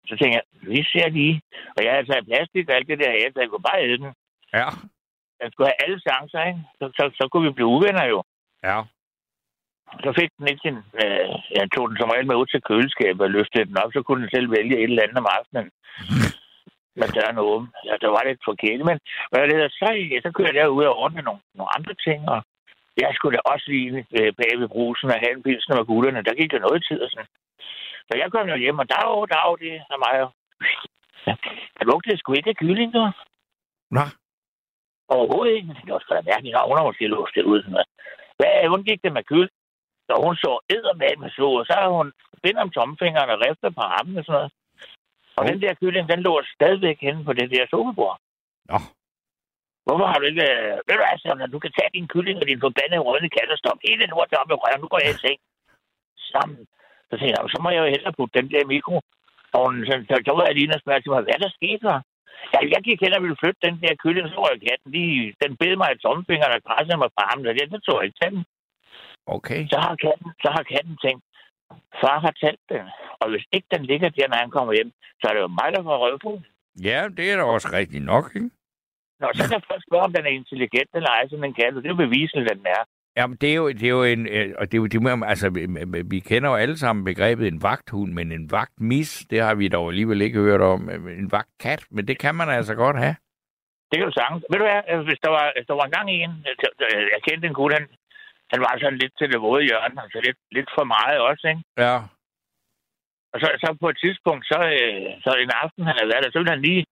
[0.08, 1.42] Så tænkte jeg, vi ser lige.
[1.76, 3.98] Og jeg havde taget plastik og alt det der af, så jeg kunne bare æde
[4.02, 4.12] den.
[4.58, 4.68] Ja.
[5.40, 6.62] Jeg skulle have alle chancer, ikke?
[6.78, 8.18] Så, så, så kunne vi blive uvenner jo.
[8.68, 8.78] Ja.
[10.04, 10.78] Så fik den ikke sin...
[11.02, 11.28] Øh,
[11.58, 14.22] jeg tog den som regel med ud til køleskabet og løftede den op, så kunne
[14.22, 15.68] den selv vælge et eller andet om aftenen.
[17.00, 17.68] med døren åben.
[17.88, 18.98] Ja, der var lidt forkert, men
[19.30, 19.88] hvad det hedder, så,
[20.24, 22.40] så kører jeg derud og ordne nogle, nogle andre ting, og
[23.02, 26.26] jeg skulle da også lige øh, bag ved brusen og have en pilsner med gutterne.
[26.26, 27.30] Der gik jo noget tid og sådan.
[28.08, 30.14] Så jeg kom jo hjem, og dag, dag, det er mig.
[31.26, 31.34] Ja.
[31.76, 33.02] Der lugtede sgu ikke af kylling, du.
[33.96, 34.04] Nå.
[35.08, 35.68] Overhovedet ikke.
[35.84, 37.60] Det var sgu da mærkeligt, hun har måske luftet ud.
[37.62, 37.88] Sådan noget.
[38.38, 39.48] Hvad, hvordan gik det med kyld?
[40.12, 42.08] Så hun så eddermad med så, og så har hun
[42.42, 44.50] bindt om tomfingeren og riftet på armen og sådan noget.
[45.36, 45.48] Og Hov.
[45.48, 48.16] den der kylling, den lå stadigvæk henne på det der sofabord.
[48.70, 48.78] Nå.
[49.86, 50.46] Hvorfor har du ikke...
[50.52, 53.54] Øh, ved du hvad, Sander, du kan tage din kylling og din forbandede røde kat
[53.54, 54.80] og stoppe hele lortet op i røven.
[54.82, 55.38] Nu går jeg i seng.
[56.32, 56.62] Sammen.
[57.08, 58.96] Så tænkte jeg, så må jeg jo hellere putte den der mikro.
[59.58, 61.98] Og så, så, så var jeg lige og spørge til mig, hvad der skete der?
[62.52, 65.34] Ja, jeg gik hen og ville flytte den der kylling, så røg katten lige...
[65.42, 68.06] Den bed mig i tomfingeren og krassede mig på armen, og det, det tog jeg
[68.06, 68.42] ikke til den.
[69.26, 69.66] Okay.
[69.72, 71.22] Så har katten, så har katten tænkt,
[72.00, 72.84] far har talt den.
[73.20, 75.68] Og hvis ikke den ligger der, når han kommer hjem, så er det jo mig,
[75.74, 76.40] der får røv på.
[76.88, 78.50] Ja, det er da også rigtigt nok, ikke?
[79.20, 81.82] Nå, så kan folk spørge, om den er intelligent eller ej, sådan en kat, og
[81.82, 82.82] det er jo beviseligt, at den er.
[83.16, 84.26] Jamen, det er jo, det er jo en...
[84.26, 87.46] øh, Og det er jo, det må, altså, vi- vi kender jo alle sammen begrebet
[87.48, 90.90] en vagthund, men en vagtmis, det har vi dog alligevel ikke hørt om.
[90.90, 93.16] En vagtkat, men det kan man altså godt have.
[93.90, 94.44] Det kan du sagtens.
[94.50, 97.20] Ved du hvad, øh, hvis der var, hvis der var en gang en, øh, jeg
[97.28, 97.86] kendte en gut, han,
[98.52, 101.62] han var sådan lidt til det våde hjørne, altså lidt, lidt for meget også, ikke?
[101.84, 101.96] Ja.
[103.32, 106.32] Og så, så på et tidspunkt, så, øh, så en aften, han havde været der,
[106.32, 106.82] så ville han lige,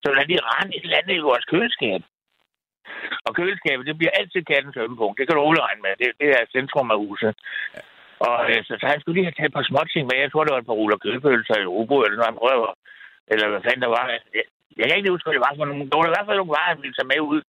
[0.00, 2.02] så ville han lige rende et eller andet i vores køleskab.
[3.26, 5.18] Og køleskabet, det bliver altid kattens ømpunkt.
[5.18, 5.92] Det kan du regne med.
[6.00, 7.32] Det, det er centrum af huset.
[8.26, 10.16] Og øh, så, så han skulle lige have taget et par småting med.
[10.24, 12.70] Jeg tror, det var et par ruller kødpølser i Robo, eller noget, han prøver.
[13.32, 14.04] Eller hvad fanden der var.
[14.76, 15.90] Jeg, kan ikke huske, hvad det var for nogle.
[15.90, 17.40] Der var i hvert fald nogle varer, han ville tage med ud.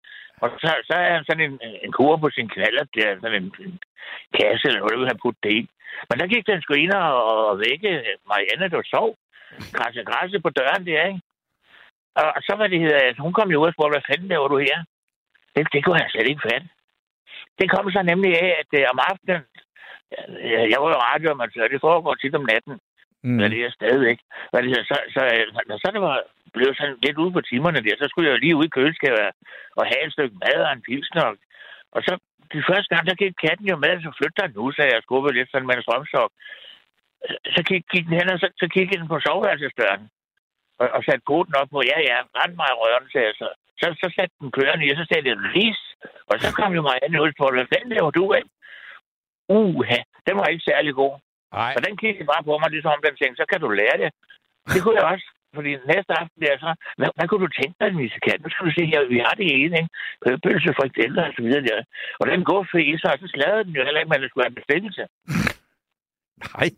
[0.42, 2.84] Og så, så er han sådan en, en kur på sin knaller.
[2.94, 3.74] Det er sådan en, en
[4.38, 5.62] kasse, eller hvad det vil have puttet det i.
[6.08, 7.10] Men der gik den sgu ind og,
[7.50, 7.90] og vække
[8.30, 9.10] Marianne, der sov.
[9.76, 11.20] Krasse, krasse på døren der, ikke?
[12.20, 14.48] Og, og så var det altså, hun kom jo ud og spurgte, hvad fanden laver
[14.48, 14.78] du her?
[15.54, 16.68] Det, det kunne han slet ikke fatte.
[17.58, 19.42] Det kom så nemlig af, at øh, om aftenen,
[20.52, 22.74] jeg, jeg var jo radioamatør, det foregår tit om natten.
[23.22, 23.36] Mm.
[23.38, 24.18] Men det er stadigvæk.
[24.50, 25.20] Hvad det, så, så,
[25.68, 26.16] så, så, det var
[26.54, 29.20] blevet sådan lidt ude på timerne der, så skulle jeg lige ud i køleskabet
[29.78, 31.26] og have et stykke mad og en pilsner.
[31.96, 32.12] Og så
[32.52, 35.36] de første gang, der gik katten jo med, så flyttede den nu, så jeg skubbede
[35.36, 36.30] lidt sådan med en strømstok.
[37.54, 40.02] Så gik, gik den hen, og så, så kiggede den på soveværelsesdøren.
[40.80, 43.48] Og, og satte koden op på, ja, ja, rent mig i sagde jeg så.
[43.80, 45.80] Så, så satte den kørende i, og så sagde det, ris.
[46.30, 48.44] Og så kom jo mig an ud på, hvad fanden laver du af?
[49.58, 51.14] Uha, den var ikke særlig god.
[51.52, 51.72] Nej.
[51.76, 54.10] Og den kiggede bare på mig, ligesom om den tænkte, så kan du lære det.
[54.72, 55.26] Det kunne jeg også.
[55.56, 58.40] Fordi næste aften der så, hvad, hvad kunne du tænke dig, Misse Kat?
[58.42, 59.90] Nu skal du se her, vi har det ene, ikke?
[60.44, 61.78] Pølse, frikadeller og så videre der.
[62.20, 64.28] Og den går for i sig, og så sladede den jo heller ikke, men det
[64.30, 65.02] skulle have bestillelse.
[66.54, 66.68] Nej.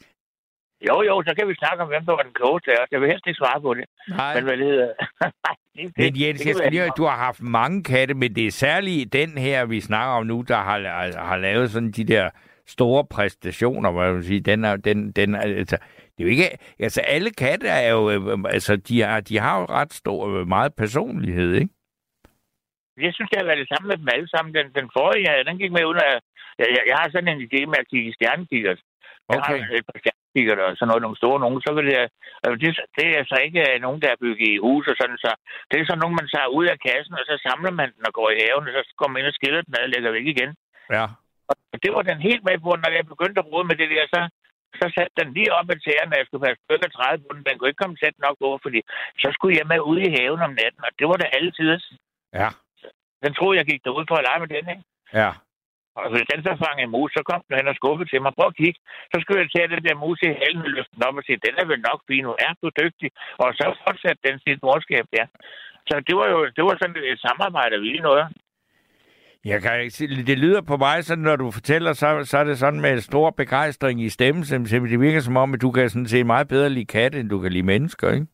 [0.89, 2.89] Jo, jo, så kan vi snakke om, hvem der var den klogeste af os.
[2.93, 3.85] Jeg vil helst ikke svare på det.
[4.09, 4.35] Nej.
[4.35, 4.93] Men hvad det hedder...
[5.77, 8.47] det, Men Jens, det jeg kan skal lige, du har haft mange katte, men det
[8.47, 10.79] er særligt den her, vi snakker om nu, der har,
[11.27, 12.31] har lavet sådan de der
[12.67, 14.41] store præstationer, hvad jeg vil sige.
[14.41, 15.79] Den er, den, den er, altså,
[16.15, 16.49] det er jo ikke,
[16.87, 20.47] altså alle katte er jo, øh, altså de har, de har jo ret stor, øh,
[20.49, 21.75] meget personlighed, ikke?
[23.07, 24.55] Jeg synes, det har været det samme med dem alle sammen.
[24.59, 26.13] Den, den forrige, ja, den gik med ud af...
[26.61, 28.81] Jeg, jeg, jeg har sådan en idé med at kigge i stjernekiggers.
[29.29, 29.59] Jeg Okay.
[29.59, 30.01] har et par
[30.69, 31.61] og sådan noget, nogle store nogen.
[31.67, 31.97] Så vil det,
[32.45, 35.19] altså, det, det er så ikke øh, nogen, der er bygget i hus og sådan.
[35.25, 35.31] Så
[35.69, 38.13] det er sådan nogen, man tager ud af kassen, og så samler man den og
[38.19, 40.27] går i haven, og så går man ind og skiller den ad og lægger væk
[40.35, 40.51] igen.
[40.97, 41.05] Ja.
[41.51, 44.05] Og det var den helt med på, når jeg begyndte at bruge med det der,
[44.15, 44.21] så,
[44.81, 47.45] så satte den lige op ad tæerne, jeg skulle passe stykker 30 på den.
[47.47, 48.81] Den kunne ikke komme tæt nok over, fordi
[49.23, 51.71] så skulle jeg med ud i haven om natten, og det var det altid.
[52.41, 52.49] Ja.
[53.25, 54.85] Den troede, jeg gik derud for at lege med den, ikke?
[55.21, 55.31] Ja.
[56.01, 58.33] Og hvis den så fangede en mus, så kom den hen og skuffede til mig.
[58.39, 58.79] Prøv at kigge.
[59.13, 61.45] Så skulle jeg tage den der mus i halen og løfte den op og sige,
[61.47, 63.11] den er vel nok fin, nu er du dygtig.
[63.43, 65.27] Og så fortsatte den sit morskab der.
[65.89, 68.27] Så det var jo det var sådan et samarbejde, vi noget.
[69.45, 72.45] Jeg kan ikke sige, det lyder på mig sådan, når du fortæller, så, så er
[72.45, 75.91] det sådan med stor begejstring i stemmen, som det virker som om, at du kan
[75.91, 78.27] sådan se meget bedre lide katte, end du kan lide mennesker, ikke?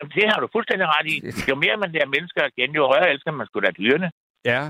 [0.00, 1.16] Jamen, Det har du fuldstændig ret i.
[1.50, 4.10] Jo mere man lærer mennesker at kende, jo højere elsker man skulle da dyrene.
[4.44, 4.62] Ja.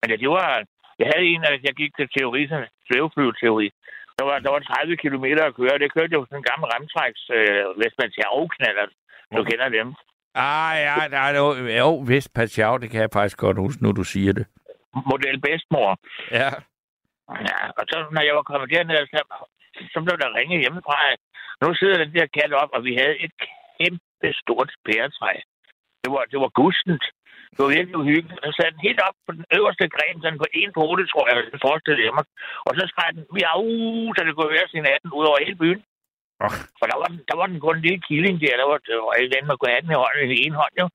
[0.00, 0.64] Men ja, det var...
[0.98, 3.68] Jeg havde en, at jeg gik til teori, sådan svæveflyveteori.
[4.18, 5.78] Der var, der var 30 km at køre.
[5.82, 8.86] Det kørte jo sådan en gammel remtræks øh, Vestmantiao-knaller.
[9.34, 9.50] Du Okay.
[9.50, 9.88] kender dem.
[10.34, 11.48] Ah, ja, der er jo,
[11.82, 14.46] jo vist Pachau, det kan jeg faktisk godt huske, nu du siger det.
[15.10, 15.90] Model bedsmor.
[16.30, 16.50] Ja.
[17.48, 19.20] Ja, og så når jeg var kommet derned, så,
[19.92, 20.96] så blev der ringet hjemmefra.
[21.62, 23.32] Nu sidder den der kat op, og vi havde et
[23.78, 25.32] kæmpe stort pæretræ.
[26.02, 27.04] Det var, det var gustent.
[27.52, 28.40] Det var virkelig uhyggeligt.
[28.42, 31.24] Og så sad den helt op på den øverste gren, sådan på en pote, tror
[31.28, 32.26] jeg, jeg forestillede mig.
[32.66, 33.64] Og så skreg den, miau,
[34.14, 35.80] så det kunne høre sin natten ud over hele byen.
[36.44, 36.52] Oh.
[36.78, 38.96] For der var, den, der var den kun en lille killing der, der var, der
[39.06, 40.86] var eller andet, man kunne have den i hånden i en hånd, jo.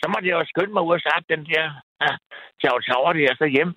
[0.00, 1.64] Så måtte jeg jo skynde mig ud og sagt den der
[2.04, 2.10] ja,
[2.60, 3.72] tav tager der så hjem.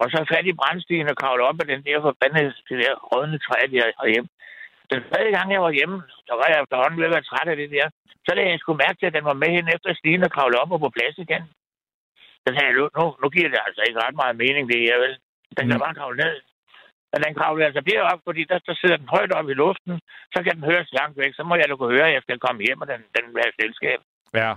[0.00, 3.38] Og så fat i brændstigen og kravle op af den der forbandede, det der rådne
[3.46, 4.26] træ der hjem.
[4.92, 5.98] Den tredje gang, jeg var hjemme,
[6.28, 7.86] så var jeg efterhånden ved at være træt af det der.
[8.26, 10.60] Så lagde jeg sgu mærke til, at den var med hen efter stigen og kravle
[10.62, 11.44] op og på plads igen.
[12.44, 15.14] Så sagde jeg, nu, nu giver det altså ikke ret meget mening, det her, vel?
[15.56, 15.84] Den kan Mm.
[15.84, 16.34] bare kravle ned.
[17.12, 19.94] Men den kravler altså derop, fordi der, der sidder den højt op i luften,
[20.34, 21.32] så kan den høres langt væk.
[21.34, 23.44] Så må jeg da kunne høre, at jeg skal komme hjem, og den, den vil
[23.44, 24.00] have selskab.
[24.42, 24.52] Ja.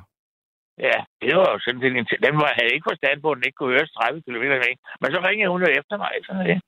[0.88, 3.48] Ja, det var jo sådan set en Den var, havde ikke forstand på, at den
[3.48, 4.78] ikke kunne høres 30 km væk.
[5.02, 6.62] Men så ringede hun jo efter mig, sådan det.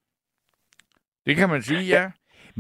[1.25, 2.03] Det kan man sige, ja.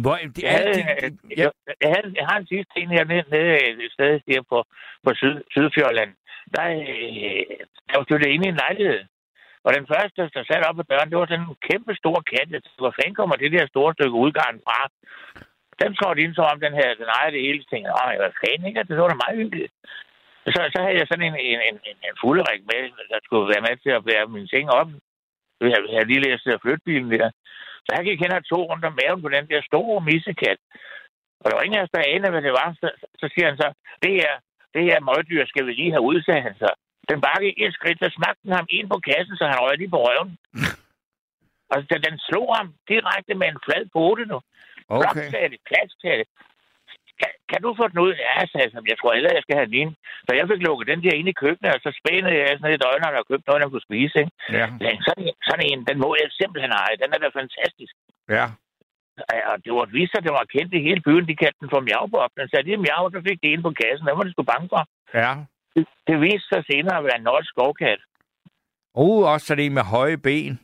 [0.03, 1.49] Hvor, det, Jeg, havde, det, det, ja.
[1.83, 4.57] jeg, havde, jeg har en sidste en her nede, nede et sted her på,
[5.03, 6.11] på Syd, Sydfjordland.
[6.55, 7.43] Der, øh,
[7.87, 8.99] der var flyttet ind i en lejlighed.
[9.67, 12.47] Og den første, der satte op ad døren, det var sådan en kæmpe stor kat.
[12.53, 14.79] Jeg tænkte, Hvor fanden kommer det der store stykke udgarn fra?
[15.81, 17.59] Den trådte ind, som om den her, den ejer det hele.
[17.61, 18.87] Så tænkte jeg, hvad fanden, ikke?
[18.89, 19.73] Det var da meget hyggeligt.
[20.53, 22.79] Så, så havde jeg sådan en, en, en, en, en fulderik med,
[23.13, 24.89] der skulle være med til at bære min seng op.
[25.61, 27.27] Jeg havde, lige læst at flytte bilen der.
[27.85, 30.59] Så jeg gik hen og tog rundt om maven på den der store missekat.
[31.41, 32.69] Og der var ingen af os, der anede, hvad det var.
[32.81, 32.87] Så,
[33.21, 33.67] så siger han så,
[34.03, 34.31] det her,
[34.75, 36.71] det her møgdyr skal vi lige have udsat, han så.
[37.09, 39.93] Den bakkede et skridt, så smagte den ham ind på kassen, så han røg lige
[39.95, 40.31] på røven.
[41.71, 44.37] Og så den slog ham direkte med en flad pote nu.
[44.89, 45.01] Okay.
[45.13, 46.25] Bloksatte, klasksatte.
[47.21, 48.13] Kan, kan, du få den ud?
[48.25, 49.91] Ja, sagde jeg, jeg tror heller, jeg skal have den ind.
[50.25, 52.85] Så jeg fik lukket den der ind i køkkenet, og så spænede jeg sådan et
[52.91, 54.15] øjne og købte noget, der kunne spise.
[54.21, 54.33] Ikke?
[54.59, 54.65] Ja.
[54.83, 56.95] Men sådan, en- sådan en, den må jeg simpelthen eje.
[57.03, 57.93] Den er da fantastisk.
[58.37, 58.45] Ja.
[59.33, 61.27] Ja, Og det var et vist, at det var kendt i hele byen.
[61.29, 62.31] De kaldte den for miavbop.
[62.39, 64.07] Den satte lige miau, så fik det ind på kassen.
[64.07, 64.81] Den var de sgu bange for.
[65.23, 65.31] Ja.
[65.77, 67.99] Det, det viste sig senere at være en norsk skovkat.
[68.93, 70.59] Uh, også en med høje ben.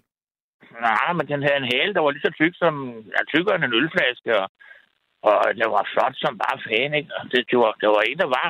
[0.87, 2.73] Nej, men den havde en hale, der var lige så tyk som
[3.15, 4.31] ja, tykkere end en ølflaske.
[4.41, 4.47] Og,
[5.27, 7.11] og det var flot som bare fan, ikke?
[7.17, 8.49] Og det, det, var, det var en, der var.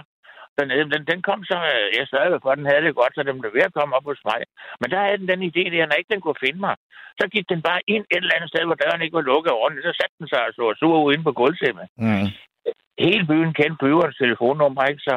[0.57, 0.91] dernede.
[0.93, 3.39] Den, den kom så, øh, jeg sørgede for, at den havde det godt, så den
[3.41, 4.39] blev ved at komme op hos mig.
[4.80, 6.76] Men der havde den den idé der, når ikke den kunne finde mig,
[7.20, 9.88] så gik den bare ind et eller andet sted, hvor døren ikke var lukket ordentligt.
[9.88, 11.86] Så satte den sig og så sur ud inde på gulvtæppet.
[12.05, 12.28] Mm.
[13.07, 15.03] Hele byen kendte bøgerens telefonnummer, ikke?
[15.09, 15.16] Så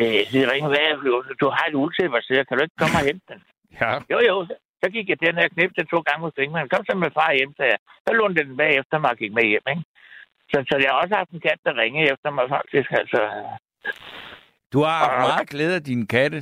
[0.00, 0.84] øh, de ringede, hvad
[1.28, 1.40] det?
[1.42, 1.74] Du har et
[2.26, 3.40] så kan du ikke komme og hente den?
[3.80, 3.92] Ja.
[4.12, 4.36] Jo, jo,
[4.82, 6.68] så gik jeg den her knip til to gange hos Ingman.
[6.72, 7.78] Kom så med far hjem, så jeg.
[8.06, 9.84] Så lånte den bagefter mig og gik med hjem, ikke?
[10.50, 12.88] Så, så jeg har også haft en kat, der ringede efter mig, faktisk.
[13.00, 13.20] Altså,
[14.72, 16.40] Du har haft Og- meget glæde af dine katte.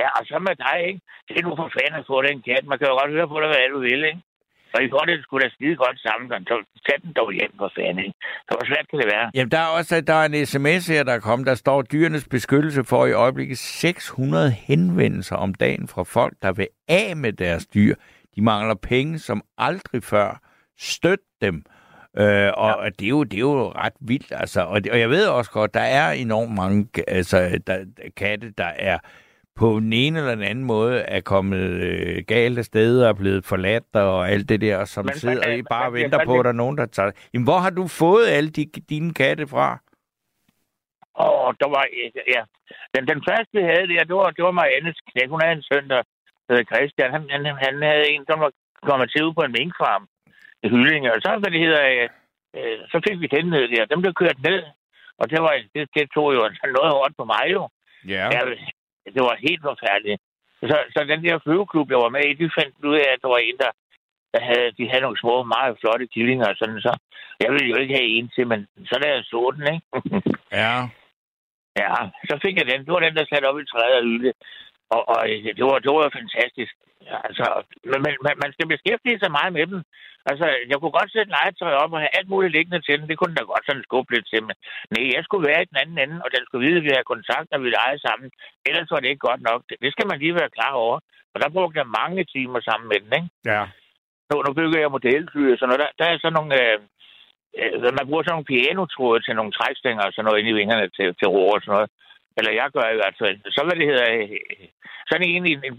[0.00, 1.00] ja, og så med dig, ikke?
[1.28, 2.64] Det er nu for fanden at få den kat.
[2.70, 4.22] Man kan jo godt høre på dig, hvad du vil, ikke?
[4.74, 6.54] Og I får det sgu da skide godt sammen, så
[6.86, 8.12] tag den dog hjem for fanden?
[8.46, 9.30] Så hvor svært kan det være?
[9.34, 11.46] Jamen, der er også der er en sms her, der er kommet.
[11.46, 16.68] Der står, dyrenes beskyttelse for i øjeblikket 600 henvendelser om dagen fra folk, der vil
[16.88, 17.94] af med deres dyr.
[18.36, 20.40] De mangler penge som aldrig før.
[20.78, 21.64] Støt dem.
[22.18, 22.88] Øh, og ja.
[22.98, 24.60] det, er jo, det er jo ret vildt, altså.
[24.60, 27.84] Og, det, og jeg ved også godt, der er enormt mange altså, der,
[28.16, 28.98] katte, der er
[29.60, 33.18] på den ene eller den anden måde er kommet øh, galt af sted og er
[33.22, 36.24] blevet forladt og alt det der, som Men sidder man- og I bare bliver venter
[36.24, 39.14] på, at der er nogen, der tager Jamen, hvor har du fået alle de, dine
[39.14, 39.68] katte fra?
[41.24, 41.84] Åh, der var...
[42.34, 42.42] Ja.
[42.94, 45.28] Den, den første, vi havde der, det var, det var Mariannes knæk.
[45.34, 46.00] Hun havde en søn, der
[46.48, 47.10] hed Christian.
[47.16, 48.50] Han, han, han havde en, der var
[48.88, 50.04] kommet til ud på en minkfarm
[50.64, 51.08] i Hyllinge.
[51.14, 52.08] Og så, hvad det hedder, øh,
[52.56, 53.84] øh, så fik vi den ned der.
[53.92, 54.60] Den blev kørt ned.
[55.20, 57.62] Og det, var, det, det tog jo altså noget hårdt på mig jo.
[58.14, 58.24] Ja.
[58.34, 58.40] Ja,
[59.14, 60.20] det var helt forfærdeligt.
[60.70, 63.28] Så, så den der flyveklub, jeg var med i, de fandt ud af, at der
[63.34, 63.70] var en, der,
[64.34, 66.92] der havde, de havde nogle små, meget flotte killinger og sådan så.
[67.42, 69.86] Jeg ville jo ikke have en til, men så da jeg så den, ikke?
[70.52, 70.74] Ja.
[71.82, 71.94] ja,
[72.28, 72.84] så fik jeg den.
[72.84, 74.32] Det var den, der satte op i træet og hylde.
[74.94, 75.18] Og, og
[75.58, 76.74] det, var, det var fantastisk.
[77.26, 77.44] Altså,
[77.90, 78.14] men man,
[78.44, 79.80] man skal beskæftige sig meget med dem.
[80.30, 83.08] Altså, jeg kunne godt sætte legetøj op og have alt muligt liggende til den.
[83.10, 84.42] Det kunne da godt sådan skubbe lidt til.
[84.48, 84.56] Men
[84.92, 87.12] nej, jeg skulle være i den anden ende, og den skulle vide, at vi har
[87.12, 88.28] kontakt, når vi leger sammen.
[88.68, 89.60] Ellers var det ikke godt nok.
[89.82, 90.96] Det, skal man lige være klar over.
[91.32, 93.30] Og der brugte jeg mange timer sammen med den, ikke?
[93.52, 93.62] Ja.
[94.30, 95.82] Nu, nu bygger jeg modelfly og sådan noget.
[95.84, 96.52] Der, der er sådan nogle...
[96.60, 96.78] Øh,
[97.60, 100.86] øh, man bruger sådan nogle pianotråde til nogle trækstænger og sådan noget inde i vingerne
[100.96, 101.90] til, til ro og sådan noget.
[102.40, 103.36] Eller jeg gør i hvert fald.
[103.54, 104.06] Så hvad det hedder...
[104.16, 104.28] Øh,
[105.10, 105.74] sådan en, en, en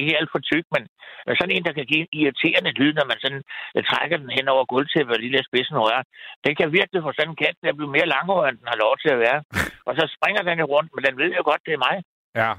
[0.00, 0.82] ikke, alt for tyk, men
[1.26, 3.42] men sådan en, der kan give en irriterende lyd, når man sådan
[3.76, 6.02] øh, trækker den hen over gulvtæppet og lige lader spidsen røre.
[6.46, 8.82] Den kan virkelig få sådan en kat til at blive mere langhåret, end den har
[8.84, 9.40] lov til at være.
[9.88, 11.96] Og så springer den jo rundt, men den ved jo godt, det er mig.
[12.40, 12.50] Ja.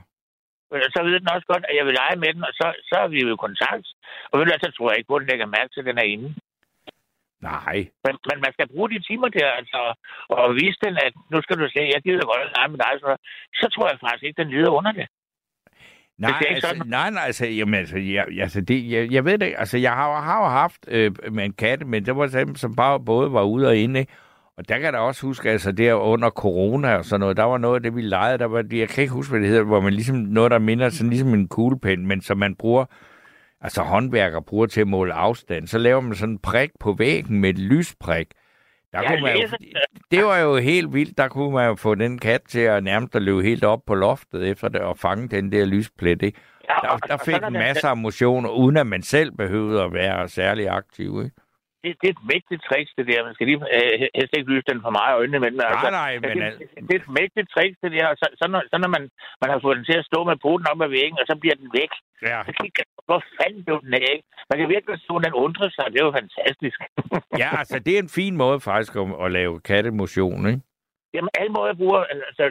[0.74, 2.96] Øh, Så ved den også godt, at jeg vil lege med den, og så, så
[3.04, 3.88] er vi jo i kontakt.
[4.30, 6.02] Og ved du så tror jeg ikke på, at den lægger mærke til, at den
[6.04, 6.30] er inde.
[7.42, 7.78] Nej.
[8.06, 9.82] Men, men man skal bruge de timer der, altså,
[10.30, 12.94] og vise den, at nu skal du se, jeg gider godt at lege med dig,
[13.04, 13.12] så,
[13.60, 15.08] så tror jeg faktisk ikke, den lider under det.
[16.18, 16.88] Nej, det altså, sådan.
[16.88, 19.54] nej, nej, altså, jamen, altså, jeg, altså det, jeg, jeg ved det.
[19.58, 22.76] Altså, jeg har, har jo haft øh, med en katte, men det var dem, som
[22.76, 24.14] bare både var ude og inde, ikke?
[24.58, 27.44] Og der kan jeg da også huske, altså der under corona og sådan noget, der
[27.44, 29.64] var noget af det, vi legede, der var, jeg kan ikke huske, hvad det hedder,
[29.64, 32.86] hvor man ligesom, noget der minder sådan ligesom en kuglepen, men som man bruger,
[33.62, 37.40] altså håndværker bruger til at måle afstand, så laver man sådan en prik på væggen
[37.42, 38.28] med et lysprik.
[38.94, 39.48] Der Jeg kunne man jo,
[40.12, 43.16] det var jo helt vildt, der kunne man jo få den kat til at nærmest
[43.16, 46.40] at løbe helt op på loftet efter det og fange den der lysplet, ikke?
[46.70, 50.30] Ja, Der, der fik en masse af motion, uden at man selv behøvede at være
[50.30, 51.36] særlig aktiv, ikke?
[51.84, 53.26] Det, det er et mægtigt trick, det der.
[53.28, 56.12] Man skal lige øh, helst ikke lyse den for meget øjnene, men altså, Nej, nej,
[56.24, 56.30] men...
[56.38, 58.06] det, al- det, er et mægtigt trick, det der.
[58.12, 59.04] Og Så, så, når, så når man,
[59.42, 61.56] man har fået den til at stå med poten op ad væggen, og så bliver
[61.62, 61.92] den væk.
[62.30, 64.10] Ja, Så kigger hvor fanden blev den af?
[64.16, 64.28] ikke?
[64.50, 65.86] Man kan virkelig stå, den undrer sig.
[65.92, 66.78] Det er jo fantastisk.
[67.44, 70.62] ja, altså, det er en fin måde faktisk at, at lave kattemotion, ikke?
[71.14, 72.00] Jamen, alle måder bruger...
[72.30, 72.46] Altså,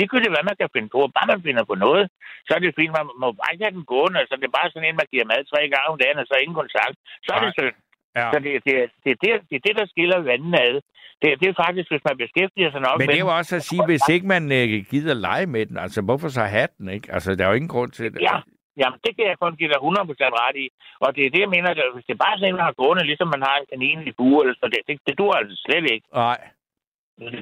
[0.00, 2.04] ligegyldigt hvad man kan finde på, bare man finder på noget,
[2.46, 2.92] så er det fint.
[2.98, 4.18] Man må bare ikke have den gående.
[4.22, 6.34] Altså, det er bare sådan en, man giver mad tre gange om dagen, og så
[6.36, 6.96] ingen kontakt.
[7.24, 7.58] Så er det Nej.
[7.60, 7.76] synd.
[8.16, 8.28] Ja.
[8.32, 10.76] Så det, det, det, det, det er det, der skiller vandene ad.
[11.22, 13.56] Det, det er faktisk, hvis man beskæftiger sig nok Men med det er jo også
[13.56, 16.88] at sige, hvis ikke man øh, gider lege med den, altså hvorfor så have den,
[16.96, 17.06] ikke?
[17.14, 18.20] Altså, der er jo ingen grund til det.
[18.28, 18.36] Ja,
[18.80, 20.66] jamen, det kan jeg kun give dig 100% ret i.
[21.04, 23.28] Og det er det, jeg mener, at hvis det er bare sådan har gående, ligesom
[23.34, 26.06] man har en kanin i bue, eller så det, det, det dur altså slet ikke.
[26.14, 26.40] Nej.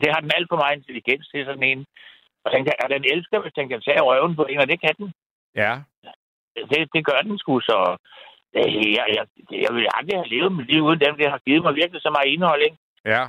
[0.02, 1.80] Det har den alt for meget intelligens til sådan en.
[2.44, 4.80] Og den, kan, og den elsker, hvis den kan tage røven på en, og det
[4.80, 5.08] kan den.
[5.62, 5.72] Ja.
[6.70, 7.78] Det, det gør den sgu, så...
[8.58, 9.24] øh, Jeg, jeg,
[9.64, 11.14] jeg vil aldrig have levet mit liv uden dem.
[11.20, 12.78] Det har givet mig virkelig så meget indhold, ikke?
[13.14, 13.22] Ja.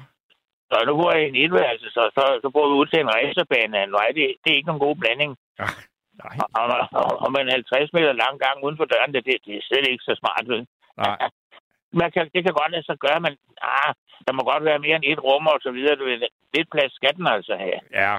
[0.70, 3.14] Så nu bor jeg i en etværelse, så, så, så bor vi ud til en
[3.16, 4.08] racerbane af en vej.
[4.18, 5.32] Det, det er ikke nogen god blanding.
[5.66, 5.74] Ah,
[6.22, 6.36] Nej.
[6.60, 9.36] Og, og, og, og med en 50 meter lang gang uden for døren, det, det,
[9.46, 10.62] det er slet ikke så smart, vel?
[11.04, 11.18] Nej.
[12.02, 13.94] Man kan, det kan godt lade sig gøre, men ah,
[14.26, 15.96] der må godt være mere end et rum og så videre.
[15.96, 16.18] Du ved,
[16.56, 17.80] lidt plads skal den altså have.
[18.04, 18.14] Ja.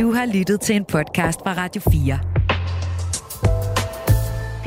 [0.00, 2.37] Du har lyttet til en podcast fra Radio 4.